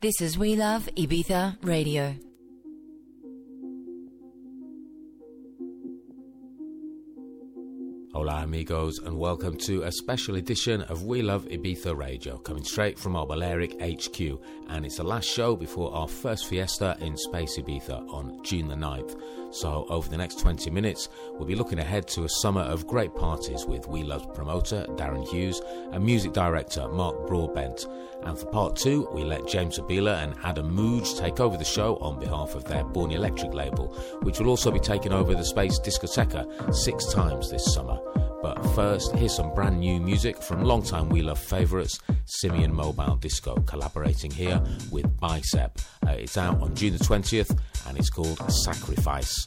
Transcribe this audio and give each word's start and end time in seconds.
This 0.00 0.20
is 0.20 0.38
We 0.38 0.54
Love 0.54 0.88
Ibiza 0.96 1.56
Radio. 1.60 2.14
Hola, 8.14 8.42
amigos, 8.42 8.98
and 9.00 9.18
welcome 9.18 9.56
to 9.58 9.82
a 9.82 9.92
special 9.92 10.36
edition 10.36 10.82
of 10.82 11.04
We 11.04 11.22
Love 11.22 11.46
Ibiza 11.46 11.96
Radio, 11.96 12.38
coming 12.38 12.64
straight 12.64 12.98
from 12.98 13.16
our 13.16 13.26
Balearic 13.26 13.72
HQ. 13.80 14.40
And 14.68 14.86
it's 14.86 14.96
the 14.96 15.04
last 15.04 15.28
show 15.28 15.54
before 15.56 15.92
our 15.94 16.08
first 16.08 16.48
fiesta 16.48 16.96
in 17.00 17.16
Space 17.16 17.58
Ibiza 17.58 18.08
on 18.08 18.42
June 18.42 18.68
the 18.68 18.74
9th. 18.74 19.20
So, 19.54 19.86
over 19.88 20.08
the 20.08 20.16
next 20.16 20.40
20 20.40 20.70
minutes, 20.70 21.08
we'll 21.32 21.46
be 21.46 21.54
looking 21.54 21.78
ahead 21.78 22.06
to 22.08 22.24
a 22.24 22.28
summer 22.28 22.62
of 22.62 22.86
great 22.86 23.14
parties 23.14 23.66
with 23.66 23.86
We 23.88 24.02
Love 24.02 24.34
promoter 24.34 24.84
Darren 24.90 25.26
Hughes 25.28 25.60
and 25.92 26.04
music 26.04 26.32
director 26.32 26.88
Mark 26.88 27.26
Broadbent. 27.26 27.86
And 28.28 28.38
for 28.38 28.44
part 28.44 28.76
two, 28.76 29.08
we 29.10 29.24
let 29.24 29.48
James 29.48 29.78
Zabiela 29.78 30.22
and 30.22 30.34
Adam 30.44 30.76
Mooj 30.76 31.18
take 31.18 31.40
over 31.40 31.56
the 31.56 31.64
show 31.64 31.96
on 31.96 32.20
behalf 32.20 32.54
of 32.54 32.62
their 32.64 32.84
Born 32.84 33.10
Electric 33.10 33.54
label, 33.54 33.86
which 34.20 34.38
will 34.38 34.50
also 34.50 34.70
be 34.70 34.78
taking 34.78 35.14
over 35.14 35.34
the 35.34 35.44
Space 35.46 35.78
Discoteca 35.78 36.74
six 36.74 37.06
times 37.06 37.50
this 37.50 37.72
summer. 37.72 37.98
But 38.42 38.62
first, 38.74 39.12
here's 39.12 39.34
some 39.34 39.54
brand 39.54 39.80
new 39.80 39.98
music 39.98 40.42
from 40.42 40.62
longtime 40.62 41.08
We 41.08 41.22
Love 41.22 41.38
favourites, 41.38 42.00
Simian 42.26 42.74
Mobile 42.74 43.16
Disco, 43.16 43.56
collaborating 43.62 44.30
here 44.30 44.62
with 44.90 45.18
Bicep. 45.18 45.78
Uh, 46.06 46.10
it's 46.10 46.36
out 46.36 46.60
on 46.60 46.74
June 46.74 46.92
the 46.92 47.02
20th 47.02 47.58
and 47.88 47.96
it's 47.96 48.10
called 48.10 48.38
Sacrifice. 48.52 49.42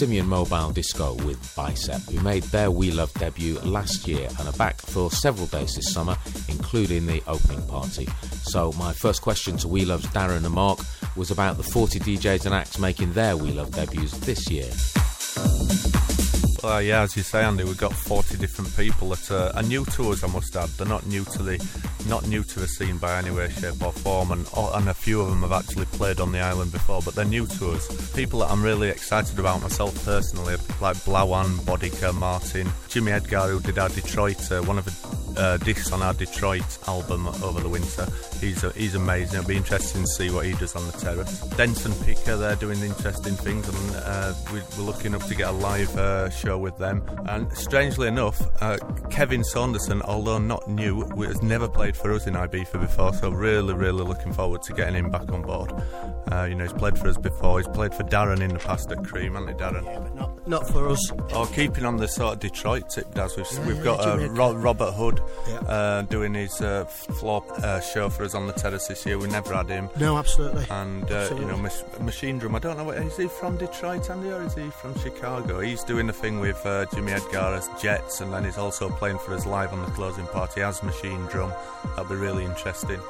Simian 0.00 0.26
Mobile 0.26 0.70
Disco 0.70 1.12
with 1.26 1.54
Bicep, 1.54 2.00
who 2.10 2.22
made 2.22 2.42
their 2.44 2.70
We 2.70 2.90
Love 2.90 3.12
debut 3.12 3.58
last 3.58 4.08
year 4.08 4.30
and 4.38 4.48
are 4.48 4.54
back 4.54 4.80
for 4.80 5.10
several 5.10 5.46
days 5.48 5.74
this 5.74 5.92
summer, 5.92 6.16
including 6.48 7.04
the 7.04 7.22
opening 7.26 7.60
party. 7.66 8.08
So, 8.44 8.72
my 8.78 8.94
first 8.94 9.20
question 9.20 9.58
to 9.58 9.68
We 9.68 9.84
Love's 9.84 10.06
Darren 10.06 10.46
and 10.46 10.54
Mark 10.54 10.78
was 11.16 11.30
about 11.30 11.58
the 11.58 11.64
40 11.64 12.00
DJs 12.00 12.46
and 12.46 12.54
acts 12.54 12.78
making 12.78 13.12
their 13.12 13.36
We 13.36 13.52
Love 13.52 13.72
debuts 13.72 14.16
this 14.20 14.50
year. 14.50 14.70
Well, 16.62 16.80
yeah, 16.80 17.02
as 17.02 17.14
you 17.14 17.22
say, 17.22 17.42
Andy, 17.42 17.64
we've 17.64 17.76
got 17.76 17.92
40 17.92 18.38
different 18.38 18.74
people 18.78 19.10
that 19.10 19.30
are, 19.30 19.62
new 19.62 19.84
to 19.84 20.12
us, 20.12 20.24
I 20.24 20.28
must 20.28 20.56
add. 20.56 20.70
They're 20.70 20.86
not 20.86 21.04
new 21.04 21.24
to 21.24 21.42
the 21.42 21.58
not 22.10 22.26
new 22.26 22.42
to 22.42 22.58
the 22.58 22.66
scene 22.66 22.98
by 22.98 23.18
any 23.18 23.30
way, 23.30 23.48
shape, 23.48 23.80
or 23.84 23.92
form, 23.92 24.32
and, 24.32 24.44
oh, 24.56 24.72
and 24.74 24.88
a 24.88 24.94
few 24.94 25.20
of 25.20 25.30
them 25.30 25.42
have 25.42 25.52
actually 25.52 25.84
played 25.86 26.18
on 26.18 26.32
the 26.32 26.40
island 26.40 26.72
before, 26.72 27.00
but 27.02 27.14
they're 27.14 27.24
new 27.24 27.46
to 27.46 27.70
us. 27.70 28.12
People 28.12 28.40
that 28.40 28.50
I'm 28.50 28.64
really 28.64 28.88
excited 28.88 29.38
about 29.38 29.62
myself 29.62 29.94
personally, 30.04 30.56
like 30.80 30.96
Blawan, 30.98 31.60
Boddika, 31.60 32.12
Martin, 32.12 32.68
Jimmy 32.88 33.12
Edgar, 33.12 33.46
who 33.46 33.60
did 33.60 33.78
our 33.78 33.88
Detroit, 33.90 34.50
uh, 34.50 34.60
one 34.62 34.76
of 34.76 34.86
the 34.86 35.09
uh, 35.40 35.56
discs 35.56 35.90
on 35.90 36.02
our 36.02 36.12
Detroit 36.12 36.78
album 36.86 37.26
over 37.42 37.60
the 37.60 37.68
winter. 37.68 38.06
He's 38.40 38.62
uh, 38.62 38.70
he's 38.70 38.94
amazing. 38.94 39.38
It'll 39.38 39.48
be 39.48 39.56
interesting 39.56 40.02
to 40.02 40.06
see 40.08 40.30
what 40.30 40.44
he 40.44 40.52
does 40.52 40.76
on 40.76 40.86
the 40.86 40.92
terrace. 40.92 41.40
Denson 41.56 41.92
Picker, 42.04 42.36
they're 42.36 42.56
doing 42.56 42.80
interesting 42.80 43.34
things, 43.34 43.66
and 43.68 43.96
uh, 44.04 44.34
we, 44.52 44.60
are 44.60 44.86
looking 44.86 45.14
up 45.14 45.24
to 45.24 45.34
get 45.34 45.48
a 45.48 45.52
live 45.52 45.96
uh, 45.96 46.28
show 46.28 46.58
with 46.58 46.76
them. 46.78 47.02
And 47.26 47.50
strangely 47.56 48.08
enough, 48.08 48.40
uh, 48.60 48.76
Kevin 49.10 49.42
Saunderson, 49.42 50.02
although 50.02 50.38
not 50.38 50.68
new, 50.68 51.08
has 51.20 51.42
never 51.42 51.68
played 51.68 51.96
for 51.96 52.12
us 52.12 52.26
in 52.26 52.34
Ibiza 52.34 52.80
before, 52.80 53.14
so 53.14 53.30
really, 53.30 53.74
really 53.74 54.04
looking 54.04 54.32
forward 54.32 54.62
to 54.62 54.74
getting 54.74 54.94
him 54.94 55.10
back 55.10 55.32
on 55.32 55.42
board. 55.42 55.72
Uh, 56.30 56.44
you 56.44 56.54
know, 56.54 56.64
he's 56.64 56.72
played 56.72 56.98
for 56.98 57.08
us 57.08 57.16
before. 57.16 57.58
He's 57.58 57.68
played 57.68 57.94
for 57.94 58.04
Darren 58.04 58.40
in 58.40 58.50
the 58.50 58.58
past 58.58 58.92
at 58.92 59.02
Cream, 59.04 59.34
hasn't 59.34 59.50
he, 59.50 59.56
Darren? 59.56 59.84
Yeah, 59.84 60.00
but 60.00 60.14
not, 60.14 60.39
not 60.50 60.68
for 60.68 60.88
us. 60.88 61.10
Or 61.10 61.18
oh, 61.32 61.46
keeping 61.46 61.84
on 61.84 61.96
the 61.96 62.08
sort 62.08 62.34
of 62.34 62.40
Detroit 62.40 62.90
tip, 62.90 63.14
Daz. 63.14 63.36
We've, 63.36 63.46
yeah, 63.52 63.66
we've 63.66 63.84
got 63.84 64.00
uh, 64.00 64.28
Ro- 64.30 64.54
Robert 64.54 64.92
Hood 64.92 65.20
yeah. 65.48 65.60
uh, 65.60 66.02
doing 66.02 66.34
his 66.34 66.60
uh, 66.60 66.84
floor 66.84 67.44
uh, 67.62 67.80
show 67.80 68.08
for 68.08 68.24
us 68.24 68.34
on 68.34 68.46
the 68.46 68.52
terrace 68.52 68.88
this 68.88 69.06
year. 69.06 69.18
We 69.18 69.28
never 69.28 69.54
had 69.54 69.68
him. 69.68 69.88
No, 69.98 70.18
absolutely. 70.18 70.66
And, 70.70 71.04
uh, 71.04 71.14
absolutely. 71.14 71.46
you 71.46 71.52
know, 71.52 71.58
Mach- 71.58 72.00
Machinedrum, 72.00 72.54
I 72.54 72.58
don't 72.58 72.76
know, 72.76 72.90
is 72.90 73.16
he 73.16 73.28
from 73.28 73.56
Detroit, 73.56 74.10
Andy, 74.10 74.30
or 74.30 74.42
is 74.42 74.54
he 74.54 74.68
from 74.70 74.98
Chicago? 74.98 75.60
He's 75.60 75.84
doing 75.84 76.06
the 76.06 76.12
thing 76.12 76.40
with 76.40 76.60
Jimmy 76.94 77.12
Edgar 77.12 77.54
as 77.54 77.68
Jets, 77.80 78.20
and 78.20 78.32
then 78.32 78.44
he's 78.44 78.58
also 78.58 78.90
playing 78.90 79.18
for 79.18 79.34
us 79.34 79.46
live 79.46 79.72
on 79.72 79.80
the 79.80 79.90
closing 79.92 80.26
party 80.26 80.62
as 80.62 80.80
Machinedrum. 80.80 81.54
That'll 81.96 82.04
be 82.04 82.16
really 82.16 82.44
interesting. 82.44 83.00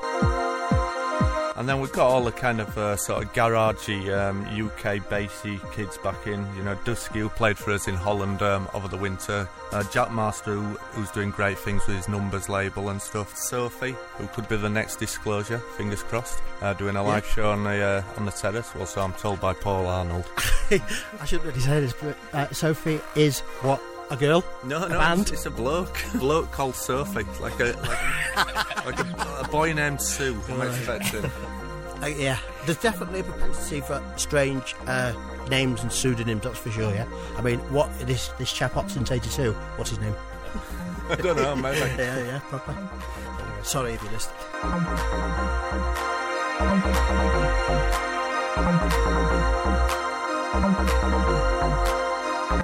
And 1.61 1.69
then 1.69 1.79
we've 1.79 1.93
got 1.93 2.09
all 2.09 2.25
the 2.25 2.33
kind 2.33 2.59
of 2.59 2.79
uh, 2.79 2.97
sort 2.97 3.23
of 3.23 3.35
garagey 3.35 4.09
um, 4.19 4.47
UK 4.47 5.07
bassy 5.11 5.61
kids 5.73 5.99
back 5.99 6.27
in. 6.27 6.49
You 6.57 6.63
know, 6.63 6.75
Dusky, 6.87 7.19
who 7.19 7.29
played 7.29 7.59
for 7.59 7.73
us 7.73 7.87
in 7.87 7.95
Holland 7.95 8.41
um, 8.41 8.67
over 8.73 8.89
the 8.89 8.97
winter. 8.97 9.47
Uh, 9.71 9.83
Jackmaster, 9.83 10.55
who, 10.55 10.63
who's 10.93 11.11
doing 11.11 11.31
great 11.31 11.59
things 11.59 11.87
with 11.87 11.99
his 11.99 12.09
numbers 12.09 12.49
label 12.49 12.89
and 12.89 13.01
stuff. 13.01 13.37
Sophie, 13.37 13.95
who 14.17 14.27
could 14.29 14.49
be 14.49 14.57
the 14.57 14.71
next 14.71 14.97
Disclosure, 14.97 15.59
fingers 15.77 16.03
crossed, 16.03 16.43
uh, 16.63 16.73
doing 16.73 16.97
a 16.97 17.03
live 17.03 17.27
show 17.27 17.51
on 17.51 17.65
the 17.65 17.79
uh, 17.79 18.03
on 18.17 18.25
the 18.25 18.33
terrace. 18.33 18.75
Well, 18.75 18.87
so 18.87 19.03
I'm 19.03 19.13
told 19.13 19.39
by 19.39 19.53
Paul 19.53 19.87
Arnold. 19.87 20.33
I 20.71 21.27
shouldn't 21.27 21.47
really 21.47 21.61
say 21.61 21.81
this, 21.81 21.93
but 21.93 22.17
uh, 22.33 22.51
Sophie 22.55 23.03
is 23.15 23.41
what 23.61 23.83
a 24.11 24.17
girl. 24.17 24.45
No, 24.65 24.85
a 24.85 24.89
no, 24.89 24.99
band. 24.99 25.21
It's, 25.23 25.31
it's 25.33 25.47
a 25.47 25.51
bloke. 25.51 25.97
bloke 26.17 26.51
called 26.51 26.75
Sophie, 26.75 27.25
like 27.41 27.59
a 27.61 27.77
like, 28.37 28.87
like 28.87 28.99
a, 28.99 29.41
a 29.41 29.49
boy 29.49 29.73
named 29.73 30.03
Sue. 30.03 30.39
I'm 30.49 30.63
expecting. 30.63 31.25
Uh, 32.03 32.07
yeah, 32.07 32.39
there's 32.65 32.79
definitely 32.79 33.21
a 33.21 33.25
propensity 33.25 33.81
for 33.81 34.03
strange 34.17 34.75
uh, 34.87 35.13
names 35.49 35.83
and 35.83 35.93
pseudonyms. 35.93 36.43
That's 36.43 36.59
for 36.59 36.71
sure. 36.71 36.93
Yeah, 36.93 37.07
I 37.37 37.43
mean, 37.43 37.59
what 37.73 37.91
this 38.01 38.29
this 38.39 38.53
chap 38.53 38.77
up 38.77 38.91
since 38.91 39.11
'82? 39.11 39.53
What's 39.53 39.91
his 39.91 40.01
name? 40.01 40.15
I 41.11 41.17
don't 41.17 41.37
know, 41.37 41.57
maybe. 41.57 41.79
yeah, 41.99 42.25
yeah, 42.25 42.39
proper. 42.41 42.73
Anyway, 42.73 43.63
sorry 43.63 43.93
if 43.93 44.03
you 44.03 44.11
listened. 44.11 44.37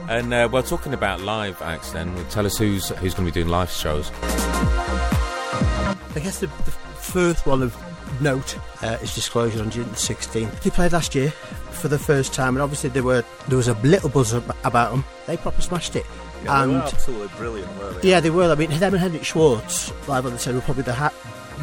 And 0.08 0.32
uh, 0.32 0.48
well, 0.50 0.62
talking 0.62 0.94
about 0.94 1.20
live 1.20 1.60
acts, 1.62 1.92
then 1.92 2.14
tell 2.28 2.46
us 2.46 2.56
who's 2.56 2.88
who's 2.88 3.14
going 3.14 3.26
to 3.26 3.32
be 3.32 3.40
doing 3.40 3.48
live 3.48 3.70
shows. 3.70 4.10
I 4.22 6.20
guess 6.22 6.40
the, 6.40 6.46
the 6.46 6.70
first 6.70 7.46
one 7.46 7.62
of 7.62 7.76
note 8.20 8.58
uh, 8.82 8.98
is 9.02 9.14
Disclosure 9.14 9.60
on 9.60 9.70
June 9.70 9.84
16th. 9.86 10.60
They 10.62 10.70
played 10.70 10.92
last 10.92 11.14
year 11.14 11.30
for 11.30 11.88
the 11.88 11.98
first 11.98 12.32
time, 12.32 12.56
and 12.56 12.62
obviously 12.62 12.90
there 12.90 13.02
were 13.02 13.24
there 13.48 13.56
was 13.56 13.68
a 13.68 13.74
little 13.74 14.08
buzz 14.08 14.32
about 14.32 14.90
them. 14.90 15.04
They 15.26 15.36
proper 15.36 15.60
smashed 15.60 15.96
it. 15.96 16.06
Yeah, 16.44 16.58
they 16.58 16.62
and 16.64 16.72
were 16.72 16.78
absolutely 16.78 17.28
brilliant, 17.36 17.78
weren't 17.78 18.02
they? 18.02 18.10
yeah, 18.10 18.20
they 18.20 18.30
were. 18.30 18.50
I 18.50 18.54
mean, 18.54 18.70
them 18.70 18.94
and 18.94 19.02
Henrik 19.02 19.24
Schwarz 19.24 19.92
live 20.08 20.26
on 20.26 20.32
the 20.32 20.38
scene 20.38 20.54
were 20.54 20.60
probably 20.62 20.82
the 20.84 20.94
ha- 20.94 21.14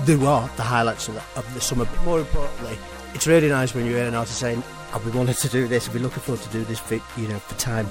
they 0.05 0.15
were 0.15 0.49
the 0.55 0.63
highlights 0.63 1.07
of 1.07 1.15
the, 1.15 1.23
of 1.35 1.53
the 1.53 1.61
summer. 1.61 1.85
But 1.85 2.03
more 2.03 2.19
importantly, 2.19 2.77
it's 3.13 3.27
really 3.27 3.49
nice 3.49 3.73
when 3.73 3.85
you 3.85 3.95
hear 3.95 4.05
an 4.07 4.15
artist 4.15 4.39
saying, 4.39 4.63
"I've 4.94 5.04
been 5.04 5.18
wanting 5.18 5.36
to 5.36 5.50
do 5.50 5.68
this. 5.68 5.88
Been 5.88 6.04
looking 6.04 6.22
forward 6.22 6.44
to 6.44 6.50
do 6.50 6.63
this 6.66 6.80
for 6.80 6.95
you 7.19 7.28
know 7.28 7.40
for 7.40 7.56
time." 7.56 7.88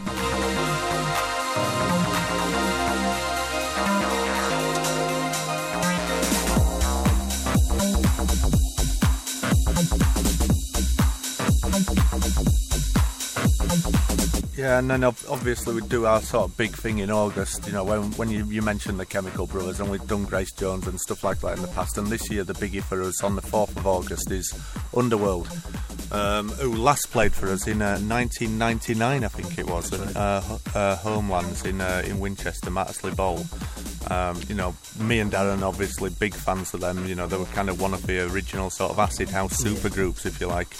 Yeah, 14.57 14.79
and 14.79 14.89
then 14.89 15.03
obviously 15.03 15.75
we 15.75 15.81
do 15.89 16.07
our 16.07 16.23
sort 16.23 16.49
of 16.49 16.57
big 16.57 16.71
thing 16.71 16.99
in 16.99 17.11
August. 17.11 17.67
You 17.67 17.73
know, 17.73 17.83
when 17.83 18.13
when 18.13 18.31
you, 18.31 18.45
you 18.47 18.63
mentioned 18.63 19.01
the 19.01 19.05
Chemical 19.05 19.49
Brothers, 19.49 19.81
and 19.81 19.91
we've 19.91 20.07
done 20.07 20.23
Grace 20.23 20.53
Jones 20.53 20.87
and 20.87 21.01
stuff 21.01 21.25
like 21.25 21.41
that 21.41 21.57
in 21.57 21.63
the 21.63 21.69
past. 21.69 21.99
And 21.99 22.07
this 22.07 22.31
year, 22.31 22.45
the 22.45 22.53
biggie 22.55 22.81
for 22.83 23.03
us 23.03 23.25
on 23.25 23.35
the 23.35 23.43
fourth 23.43 23.77
of 23.77 23.87
August 23.89 24.31
is 24.31 24.55
Underworld, 24.97 25.49
um, 26.11 26.49
who 26.49 26.75
last 26.75 27.11
played 27.11 27.33
for 27.33 27.49
us 27.49 27.67
in 27.67 27.81
uh, 27.83 27.99
1999, 27.99 29.25
I 29.25 29.29
think 29.29 29.59
it 29.59 29.67
was, 29.69 29.93
at 29.93 30.17
uh, 30.17 30.59
uh, 30.75 30.97
Homelands 30.97 31.65
in 31.65 31.81
uh, 31.81 32.03
in 32.05 32.19
Winchester, 32.19 32.71
Matterley 32.71 33.15
Bowl. 33.15 33.45
Um, 34.11 34.41
you 34.49 34.55
know, 34.55 34.75
me 34.99 35.21
and 35.21 35.31
Darren 35.31 35.63
obviously 35.63 36.11
big 36.11 36.35
fans 36.35 36.75
of 36.75 36.81
them. 36.81 37.07
You 37.07 37.15
know, 37.15 37.27
they 37.27 37.37
were 37.37 37.45
kind 37.47 37.69
of 37.71 37.81
one 37.81 37.95
of 37.95 38.07
the 38.07 38.27
original 38.31 38.71
sort 38.71 38.91
of 38.91 38.99
acid 38.99 39.29
house 39.29 39.57
super 39.57 39.89
groups, 39.89 40.27
if 40.27 40.41
you 40.41 40.49
like. 40.49 40.77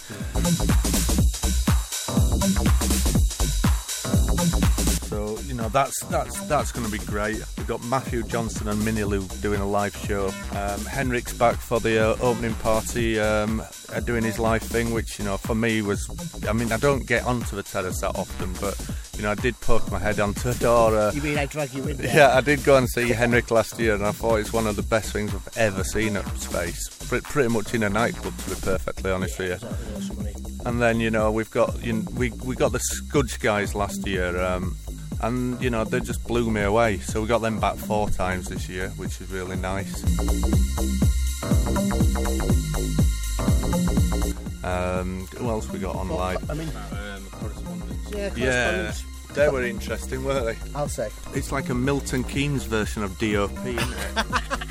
That's 5.69 5.99
that's 6.05 6.39
that's 6.47 6.71
going 6.71 6.85
to 6.85 6.91
be 6.91 7.03
great. 7.05 7.37
We've 7.57 7.67
got 7.67 7.83
Matthew 7.85 8.23
Jonson 8.23 8.67
and 8.69 8.83
Minnie 8.83 9.03
Lou 9.03 9.25
doing 9.41 9.61
a 9.61 9.65
live 9.67 9.95
show. 9.95 10.27
Um, 10.55 10.85
Henrik's 10.85 11.33
back 11.33 11.55
for 11.55 11.79
the 11.79 12.11
uh, 12.11 12.17
opening 12.21 12.53
party, 12.55 13.19
um, 13.19 13.61
uh, 13.93 13.99
doing 14.01 14.23
his 14.23 14.39
live 14.39 14.61
thing, 14.61 14.93
which 14.93 15.19
you 15.19 15.25
know 15.25 15.37
for 15.37 15.55
me 15.55 15.81
was. 15.81 16.07
I 16.47 16.53
mean, 16.53 16.71
I 16.71 16.77
don't 16.77 17.05
get 17.07 17.23
onto 17.25 17.55
the 17.55 17.63
terrace 17.63 18.01
that 18.01 18.15
often, 18.15 18.53
but 18.61 18.79
you 19.17 19.23
know 19.23 19.31
I 19.31 19.35
did 19.35 19.59
poke 19.61 19.89
my 19.91 19.99
head 19.99 20.19
onto 20.19 20.51
the 20.51 20.59
door. 20.59 20.95
Uh, 20.97 21.11
You 21.13 21.21
mean 21.21 21.37
I 21.37 21.45
drag 21.45 21.73
you 21.73 21.83
in 21.87 21.97
there? 21.97 22.15
yeah, 22.15 22.35
I 22.37 22.41
did 22.41 22.63
go 22.63 22.75
and 22.77 22.89
see 22.89 23.09
Henrik 23.09 23.49
last 23.51 23.79
year, 23.79 23.95
and 23.95 24.05
I 24.05 24.11
thought 24.11 24.37
it's 24.37 24.53
one 24.53 24.67
of 24.67 24.75
the 24.75 24.83
best 24.83 25.13
things 25.13 25.33
I've 25.33 25.57
ever 25.57 25.83
seen 25.83 26.15
at 26.17 26.27
Space. 26.39 26.89
Pre- 27.07 27.21
pretty 27.21 27.49
much 27.49 27.73
in 27.73 27.83
a 27.83 27.89
nightclub, 27.89 28.37
to 28.37 28.49
be 28.49 28.55
perfectly 28.61 29.11
honest 29.11 29.37
with 29.39 29.61
you. 29.61 30.59
And 30.65 30.81
then 30.81 30.99
you 30.99 31.11
know 31.11 31.31
we've 31.31 31.51
got 31.51 31.81
you 31.83 31.93
know, 31.93 32.05
we 32.15 32.31
we 32.43 32.55
got 32.55 32.71
the 32.71 32.79
Skudge 32.79 33.39
guys 33.39 33.75
last 33.75 34.05
year, 34.07 34.41
um, 34.41 34.75
and 35.23 35.61
you 35.61 35.69
know 35.69 35.83
they 35.83 35.99
just 35.99 36.23
blew 36.27 36.51
me 36.51 36.61
away. 36.61 36.99
So 36.99 37.21
we 37.21 37.27
got 37.27 37.39
them 37.41 37.59
back 37.59 37.75
four 37.77 38.09
times 38.09 38.47
this 38.49 38.69
year, 38.69 38.89
which 38.97 39.19
is 39.21 39.31
really 39.31 39.55
nice. 39.57 40.03
Um, 44.63 45.27
who 45.37 45.49
else 45.49 45.69
we 45.69 45.79
got 45.79 45.95
online? 45.95 46.37
I 46.49 46.53
mean, 46.53 46.69
yeah, 48.11 48.29
Yeah, 48.35 48.81
correspondence. 48.91 49.03
they 49.33 49.49
were 49.49 49.63
interesting, 49.63 50.23
weren't 50.23 50.45
they? 50.45 50.57
I'll 50.75 50.87
say. 50.87 51.09
It's 51.33 51.51
like 51.51 51.69
a 51.69 51.73
Milton 51.75 52.23
Keynes 52.23 52.63
version 52.63 53.03
of 53.03 53.17
DOP, 53.19 53.51
isn't 53.65 53.77
it? 53.77 54.59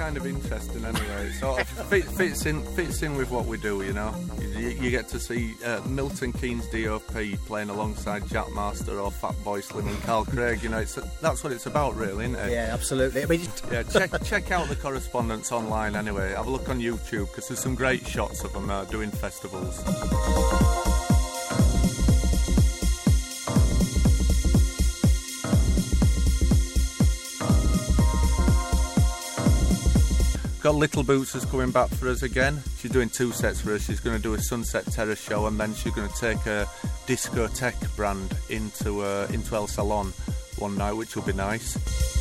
kind 0.00 0.16
of 0.16 0.26
interesting 0.26 0.82
anyway. 0.82 1.26
It 1.26 1.34
sort 1.34 1.60
of 1.60 1.68
fit, 1.68 2.04
fits 2.04 2.46
in 2.46 2.62
fits 2.74 3.02
in 3.02 3.16
with 3.16 3.30
what 3.30 3.44
we 3.44 3.58
do, 3.58 3.82
you 3.82 3.92
know. 3.92 4.14
You, 4.56 4.68
you 4.68 4.90
get 4.90 5.08
to 5.08 5.20
see 5.20 5.54
uh, 5.62 5.82
Milton 5.86 6.32
Keynes 6.32 6.66
DOP 6.68 7.12
playing 7.44 7.68
alongside 7.68 8.22
Jackmaster 8.22 8.98
or 8.98 9.10
Fatboy 9.10 9.62
Slim 9.62 9.86
and 9.86 10.02
Carl 10.04 10.24
Craig. 10.24 10.62
You 10.62 10.70
know, 10.70 10.78
it's 10.78 10.94
that's 11.20 11.44
what 11.44 11.52
it's 11.52 11.66
about, 11.66 11.96
really, 11.96 12.24
isn't 12.24 12.36
it? 12.36 12.50
Yeah, 12.50 12.70
absolutely. 12.72 13.24
I 13.24 13.26
mean, 13.26 13.42
Yeah, 13.70 13.82
check 13.82 14.10
check 14.24 14.50
out 14.50 14.68
the 14.68 14.76
correspondence 14.76 15.52
online 15.52 15.94
anyway. 15.94 16.30
Have 16.30 16.46
a 16.46 16.50
look 16.50 16.70
on 16.70 16.80
YouTube 16.80 17.26
because 17.26 17.48
there's 17.48 17.60
some 17.60 17.74
great 17.74 18.06
shots 18.06 18.42
of 18.42 18.54
them 18.54 18.70
uh, 18.70 18.86
doing 18.86 19.10
festivals. 19.10 19.84
Got 30.70 30.76
Little 30.76 31.02
Boots 31.02 31.34
is 31.34 31.44
coming 31.46 31.72
back 31.72 31.88
for 31.88 32.08
us 32.08 32.22
again. 32.22 32.62
She's 32.78 32.92
doing 32.92 33.08
two 33.08 33.32
sets 33.32 33.60
for 33.60 33.74
us. 33.74 33.82
She's 33.82 33.98
going 33.98 34.16
to 34.16 34.22
do 34.22 34.34
a 34.34 34.38
Sunset 34.38 34.86
Terrace 34.86 35.20
show 35.20 35.46
and 35.46 35.58
then 35.58 35.74
she's 35.74 35.92
going 35.92 36.08
to 36.08 36.14
take 36.14 36.46
a 36.46 36.64
discotheque 37.08 37.96
brand 37.96 38.36
into 38.50 39.00
uh, 39.00 39.26
into 39.32 39.56
El 39.56 39.66
Salon 39.66 40.12
one 40.60 40.76
night, 40.76 40.92
which 40.92 41.16
will 41.16 41.24
be 41.24 41.32
nice. 41.32 42.19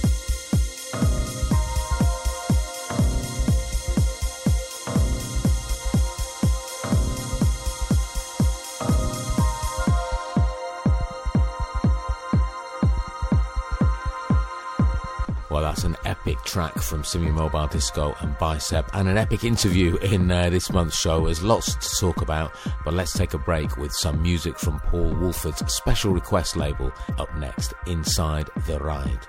Epic 16.21 16.43
track 16.43 16.73
from 16.75 17.03
Simian 17.03 17.33
Mobile 17.33 17.67
Disco 17.67 18.13
and 18.19 18.37
Bicep, 18.37 18.89
and 18.93 19.07
an 19.07 19.17
epic 19.17 19.45
interview 19.45 19.95
in 19.97 20.29
uh, 20.29 20.49
this 20.49 20.69
month's 20.69 20.99
show. 20.99 21.25
There's 21.25 21.41
lots 21.41 21.75
to 21.75 21.99
talk 21.99 22.21
about, 22.21 22.51
but 22.83 22.93
let's 22.93 23.13
take 23.13 23.33
a 23.33 23.37
break 23.37 23.77
with 23.77 23.93
some 23.93 24.21
music 24.21 24.59
from 24.59 24.79
Paul 24.81 25.15
Woolford's 25.15 25.73
special 25.73 26.11
request 26.11 26.57
label 26.57 26.91
up 27.17 27.33
next, 27.37 27.73
Inside 27.87 28.49
the 28.67 28.79
Ride. 28.79 29.27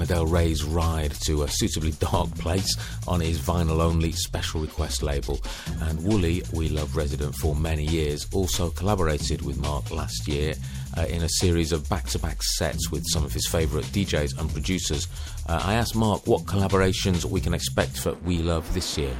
Lana 0.00 0.14
Del 0.14 0.26
Rey's 0.26 0.64
ride 0.64 1.12
to 1.26 1.42
a 1.42 1.48
suitably 1.48 1.90
dark 1.90 2.34
place 2.36 2.74
on 3.06 3.20
his 3.20 3.38
vinyl 3.38 3.82
only 3.82 4.12
special 4.12 4.62
request 4.62 5.02
label. 5.02 5.38
And 5.82 6.02
Wooly, 6.02 6.42
We 6.54 6.70
Love 6.70 6.96
resident 6.96 7.34
for 7.34 7.54
many 7.54 7.84
years, 7.84 8.26
also 8.32 8.70
collaborated 8.70 9.42
with 9.42 9.58
Mark 9.58 9.90
last 9.90 10.26
year 10.26 10.54
uh, 10.96 11.02
in 11.02 11.22
a 11.22 11.28
series 11.28 11.70
of 11.70 11.86
back 11.90 12.06
to 12.06 12.18
back 12.18 12.42
sets 12.42 12.90
with 12.90 13.04
some 13.08 13.26
of 13.26 13.34
his 13.34 13.46
favourite 13.46 13.84
DJs 13.86 14.40
and 14.40 14.50
producers. 14.50 15.06
Uh, 15.46 15.60
I 15.62 15.74
asked 15.74 15.94
Mark 15.94 16.26
what 16.26 16.44
collaborations 16.44 17.26
we 17.26 17.42
can 17.42 17.52
expect 17.52 17.98
for 17.98 18.14
We 18.24 18.38
Love 18.38 18.72
this 18.72 18.96
year. 18.96 19.14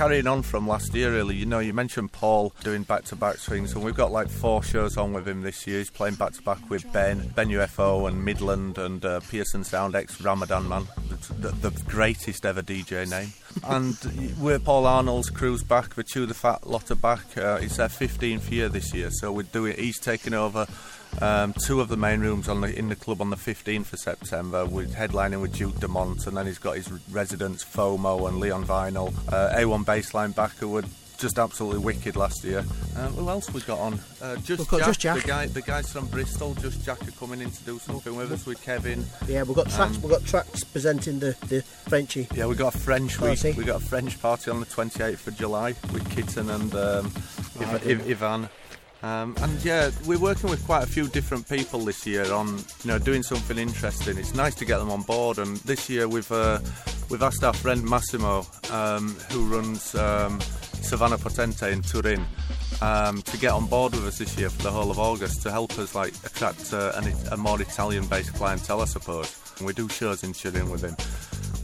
Carrying 0.00 0.26
on 0.26 0.40
from 0.40 0.66
last 0.66 0.94
year, 0.94 1.12
really, 1.12 1.36
you 1.36 1.44
know, 1.44 1.58
you 1.58 1.74
mentioned 1.74 2.10
Paul 2.10 2.54
doing 2.64 2.84
back 2.84 3.04
to 3.04 3.16
back 3.16 3.36
swings, 3.36 3.74
and 3.74 3.84
we've 3.84 3.94
got 3.94 4.10
like 4.10 4.30
four 4.30 4.62
shows 4.62 4.96
on 4.96 5.12
with 5.12 5.28
him 5.28 5.42
this 5.42 5.66
year. 5.66 5.76
He's 5.76 5.90
playing 5.90 6.14
back 6.14 6.32
to 6.32 6.40
back 6.40 6.70
with 6.70 6.90
Ben, 6.90 7.30
Ben 7.36 7.48
UFO, 7.48 8.08
and 8.08 8.24
Midland, 8.24 8.78
and 8.78 9.04
uh, 9.04 9.20
Pearson 9.20 9.62
Sound 9.62 9.94
ex 9.94 10.18
Ramadan 10.22 10.66
Man, 10.66 10.86
the, 11.40 11.50
the, 11.50 11.82
greatest 11.82 12.46
ever 12.46 12.62
DJ 12.62 13.10
name. 13.10 13.34
and 13.64 14.38
we're 14.40 14.58
Paul 14.58 14.86
Arnold's 14.86 15.28
crew's 15.28 15.62
back, 15.62 15.94
Chew 16.06 16.24
the 16.24 16.32
Fat 16.32 16.66
lot 16.66 16.90
are 16.90 16.94
back. 16.94 17.36
Uh, 17.36 17.58
it's 17.60 17.76
their 17.76 17.88
15th 17.88 18.50
year 18.50 18.70
this 18.70 18.94
year, 18.94 19.10
so 19.10 19.30
we're 19.30 19.42
doing. 19.42 19.76
He's 19.76 19.98
taking 19.98 20.32
over 20.32 20.66
um, 21.20 21.52
two 21.52 21.80
of 21.80 21.88
the 21.88 21.96
main 21.96 22.20
rooms 22.20 22.48
on 22.48 22.60
the, 22.60 22.76
in 22.78 22.88
the 22.88 22.96
club 22.96 23.20
on 23.20 23.30
the 23.30 23.36
15th 23.36 23.92
of 23.92 23.98
September, 23.98 24.64
with 24.66 24.94
headlining 24.94 25.40
with 25.40 25.54
Duke 25.54 25.78
Dumont, 25.80 26.26
and 26.26 26.36
then 26.36 26.46
he's 26.46 26.58
got 26.58 26.76
his 26.76 26.90
residents 27.10 27.64
FOMO 27.64 28.28
and 28.28 28.38
Leon 28.38 28.64
Vinyl. 28.64 29.12
Uh, 29.32 29.54
A1 29.54 29.84
Bassline 29.84 30.34
back 30.34 30.52
who 30.56 30.68
were 30.68 30.84
just 31.20 31.38
absolutely 31.38 31.80
wicked 31.80 32.16
last 32.16 32.42
year. 32.42 32.64
Um, 32.96 33.12
who 33.12 33.28
else 33.28 33.52
we 33.52 33.60
got 33.60 33.78
on? 33.78 34.00
Uh, 34.22 34.36
just, 34.36 34.70
Jack, 34.70 34.80
just 34.80 35.00
Jack, 35.00 35.20
the 35.20 35.28
guy, 35.28 35.46
the 35.46 35.62
guys 35.62 35.92
from 35.92 36.06
Bristol. 36.06 36.54
Just 36.54 36.82
Jack 36.84 37.06
are 37.06 37.10
coming 37.12 37.42
in 37.42 37.50
to 37.50 37.64
do 37.64 37.78
something 37.78 38.16
with 38.16 38.32
us 38.32 38.46
with 38.46 38.62
Kevin. 38.62 39.04
Yeah, 39.28 39.42
we've 39.42 39.54
got 39.54 39.68
tracks. 39.68 39.96
Um, 39.96 40.02
we've 40.02 40.12
got 40.12 40.24
tracks 40.24 40.64
presenting 40.64 41.18
the 41.18 41.36
the 41.48 41.62
Frenchy. 41.62 42.26
Yeah, 42.34 42.46
we 42.46 42.54
got 42.54 42.74
a 42.74 42.78
French 42.78 43.18
party. 43.18 43.52
We, 43.52 43.64
got 43.64 43.82
a 43.82 43.84
French 43.84 44.20
party 44.20 44.50
on 44.50 44.60
the 44.60 44.66
28th 44.66 45.26
of 45.26 45.36
July 45.36 45.74
with 45.92 46.08
Kitten 46.10 46.48
and 46.48 46.74
um, 46.74 47.12
Ivan. 47.60 48.48
Um, 49.02 49.34
and 49.40 49.64
yeah, 49.64 49.90
we're 50.06 50.18
working 50.18 50.50
with 50.50 50.64
quite 50.66 50.82
a 50.82 50.86
few 50.86 51.08
different 51.08 51.48
people 51.48 51.80
this 51.80 52.06
year 52.06 52.30
on 52.32 52.58
you 52.58 52.86
know 52.86 52.98
doing 52.98 53.22
something 53.22 53.56
interesting. 53.56 54.18
It's 54.18 54.34
nice 54.34 54.54
to 54.56 54.64
get 54.64 54.78
them 54.78 54.90
on 54.90 55.02
board. 55.02 55.38
And 55.38 55.56
this 55.58 55.88
year 55.88 56.06
we've 56.06 56.30
uh, 56.30 56.60
we've 57.08 57.22
asked 57.22 57.42
our 57.42 57.54
friend 57.54 57.82
Massimo, 57.82 58.46
um, 58.70 59.16
who 59.30 59.44
runs 59.46 59.94
um, 59.94 60.38
Savannah 60.82 61.16
Potente 61.16 61.72
in 61.72 61.80
Turin, 61.80 62.24
um, 62.82 63.22
to 63.22 63.38
get 63.38 63.52
on 63.52 63.66
board 63.66 63.92
with 63.92 64.06
us 64.06 64.18
this 64.18 64.36
year 64.38 64.50
for 64.50 64.62
the 64.62 64.70
whole 64.70 64.90
of 64.90 64.98
August 64.98 65.42
to 65.42 65.50
help 65.50 65.78
us 65.78 65.94
like 65.94 66.12
attract 66.24 66.72
uh, 66.74 66.92
an, 66.96 67.12
a 67.32 67.36
more 67.38 67.60
Italian-based 67.60 68.34
clientele, 68.34 68.82
I 68.82 68.86
suppose. 68.86 69.34
And 69.58 69.66
we 69.66 69.72
do 69.72 69.88
shows 69.88 70.24
in 70.24 70.34
Turin 70.34 70.70
with 70.70 70.82
him. 70.82 70.96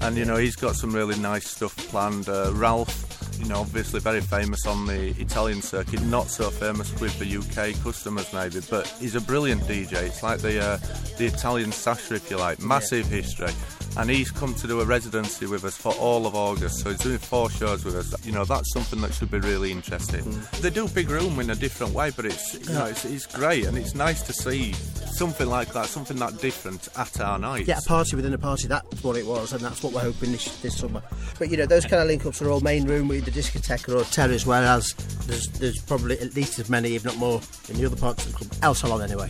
And 0.01 0.17
you 0.17 0.25
know 0.25 0.37
he's 0.37 0.57
got 0.57 0.75
some 0.77 0.93
really 0.93 1.19
nice 1.19 1.49
stuff 1.49 1.77
planned. 1.89 2.29
Uh, 2.29 2.53
Ralph 2.55 3.26
you 3.39 3.47
know, 3.47 3.61
obviously 3.61 4.01
very 4.01 4.21
famous 4.21 4.67
on 4.67 4.87
the 4.87 5.09
Italian 5.21 5.63
circuit, 5.63 6.03
not 6.03 6.29
so 6.29 6.51
famous 6.51 6.99
with 7.01 7.19
the 7.19 7.37
UK 7.37 7.81
customers 7.83 8.33
maybe, 8.33 8.61
but 8.71 8.87
he's 9.01 9.15
a 9.15 9.21
brilliant 9.21 9.63
DJ. 9.63 9.95
It's 10.05 10.23
like 10.23 10.41
the 10.41 10.63
uh, 10.63 10.77
the 11.19 11.27
Italian 11.27 11.73
Sasha, 11.73 12.15
if 12.15 12.31
you 12.31 12.37
like, 12.37 12.61
massive 12.61 13.11
yeah. 13.11 13.17
history. 13.17 13.53
And 13.99 14.11
he's 14.11 14.31
come 14.31 14.55
to 14.57 14.67
do 14.67 14.83
a 14.83 14.85
residency 14.85 15.47
with 15.47 15.65
us 15.65 15.75
for 15.75 15.95
all 15.95 16.27
of 16.27 16.35
August, 16.35 16.81
so 16.81 16.91
he's 16.91 16.99
doing 16.99 17.17
four 17.17 17.49
shows 17.49 17.83
with 17.83 17.97
us. 17.97 18.15
You 18.27 18.33
know, 18.33 18.45
that's 18.45 18.71
something 18.75 19.01
that 19.01 19.15
should 19.15 19.31
be 19.31 19.39
really 19.39 19.73
interesting. 19.73 20.23
Mm. 20.23 20.61
They 20.61 20.69
do 20.69 20.87
Big 20.89 21.09
Room 21.09 21.41
in 21.41 21.49
a 21.49 21.55
different 21.55 21.95
way, 21.95 22.11
but 22.15 22.27
it's 22.27 22.55
you 22.69 22.75
know, 22.75 22.85
it's, 22.85 23.07
it's 23.07 23.25
great 23.25 23.65
and 23.65 23.79
it's 23.79 23.95
nice 23.95 24.21
to 24.23 24.35
see 24.35 24.75
something 25.17 25.49
like 25.49 25.73
that, 25.73 25.87
something 25.87 26.17
that 26.19 26.39
different 26.41 26.89
at 26.97 27.21
our 27.21 27.39
night. 27.39 27.67
Yeah, 27.67 27.79
a 27.79 27.83
party 27.83 28.17
within 28.17 28.35
a 28.35 28.39
party. 28.39 28.69
That's 28.69 29.03
what 29.03 29.17
it 29.17 29.27
was, 29.27 29.53
and 29.53 29.61
that's 29.63 29.83
what 29.83 29.93
we're 29.93 30.01
hoping 30.01 30.33
this, 30.33 30.61
this 30.61 30.79
summer. 30.79 31.03
But 31.39 31.51
you 31.51 31.57
know, 31.57 31.67
those 31.67 31.85
kind 31.85 32.03
of 32.03 32.09
link-ups 32.09 32.43
are 32.43 32.51
all 32.51 32.61
main 32.61 32.87
room 32.87 33.09
with 33.09 33.25
the 33.25 33.31
discotheque 33.31 33.95
or 33.95 34.05
terrace, 34.05 34.47
whereas 34.47 34.93
there's 35.27 35.49
there's 35.59 35.79
probably 35.81 36.19
at 36.19 36.35
least 36.35 36.59
as 36.59 36.69
many, 36.69 36.95
if 36.95 37.05
not 37.05 37.17
more, 37.17 37.41
in 37.69 37.77
the 37.77 37.87
other 37.87 37.97
parts 37.97 38.27
of 38.27 38.33
the 38.33 38.39
club. 38.39 38.53
El 38.63 38.75
Salon, 38.75 39.03
anyway. 39.03 39.29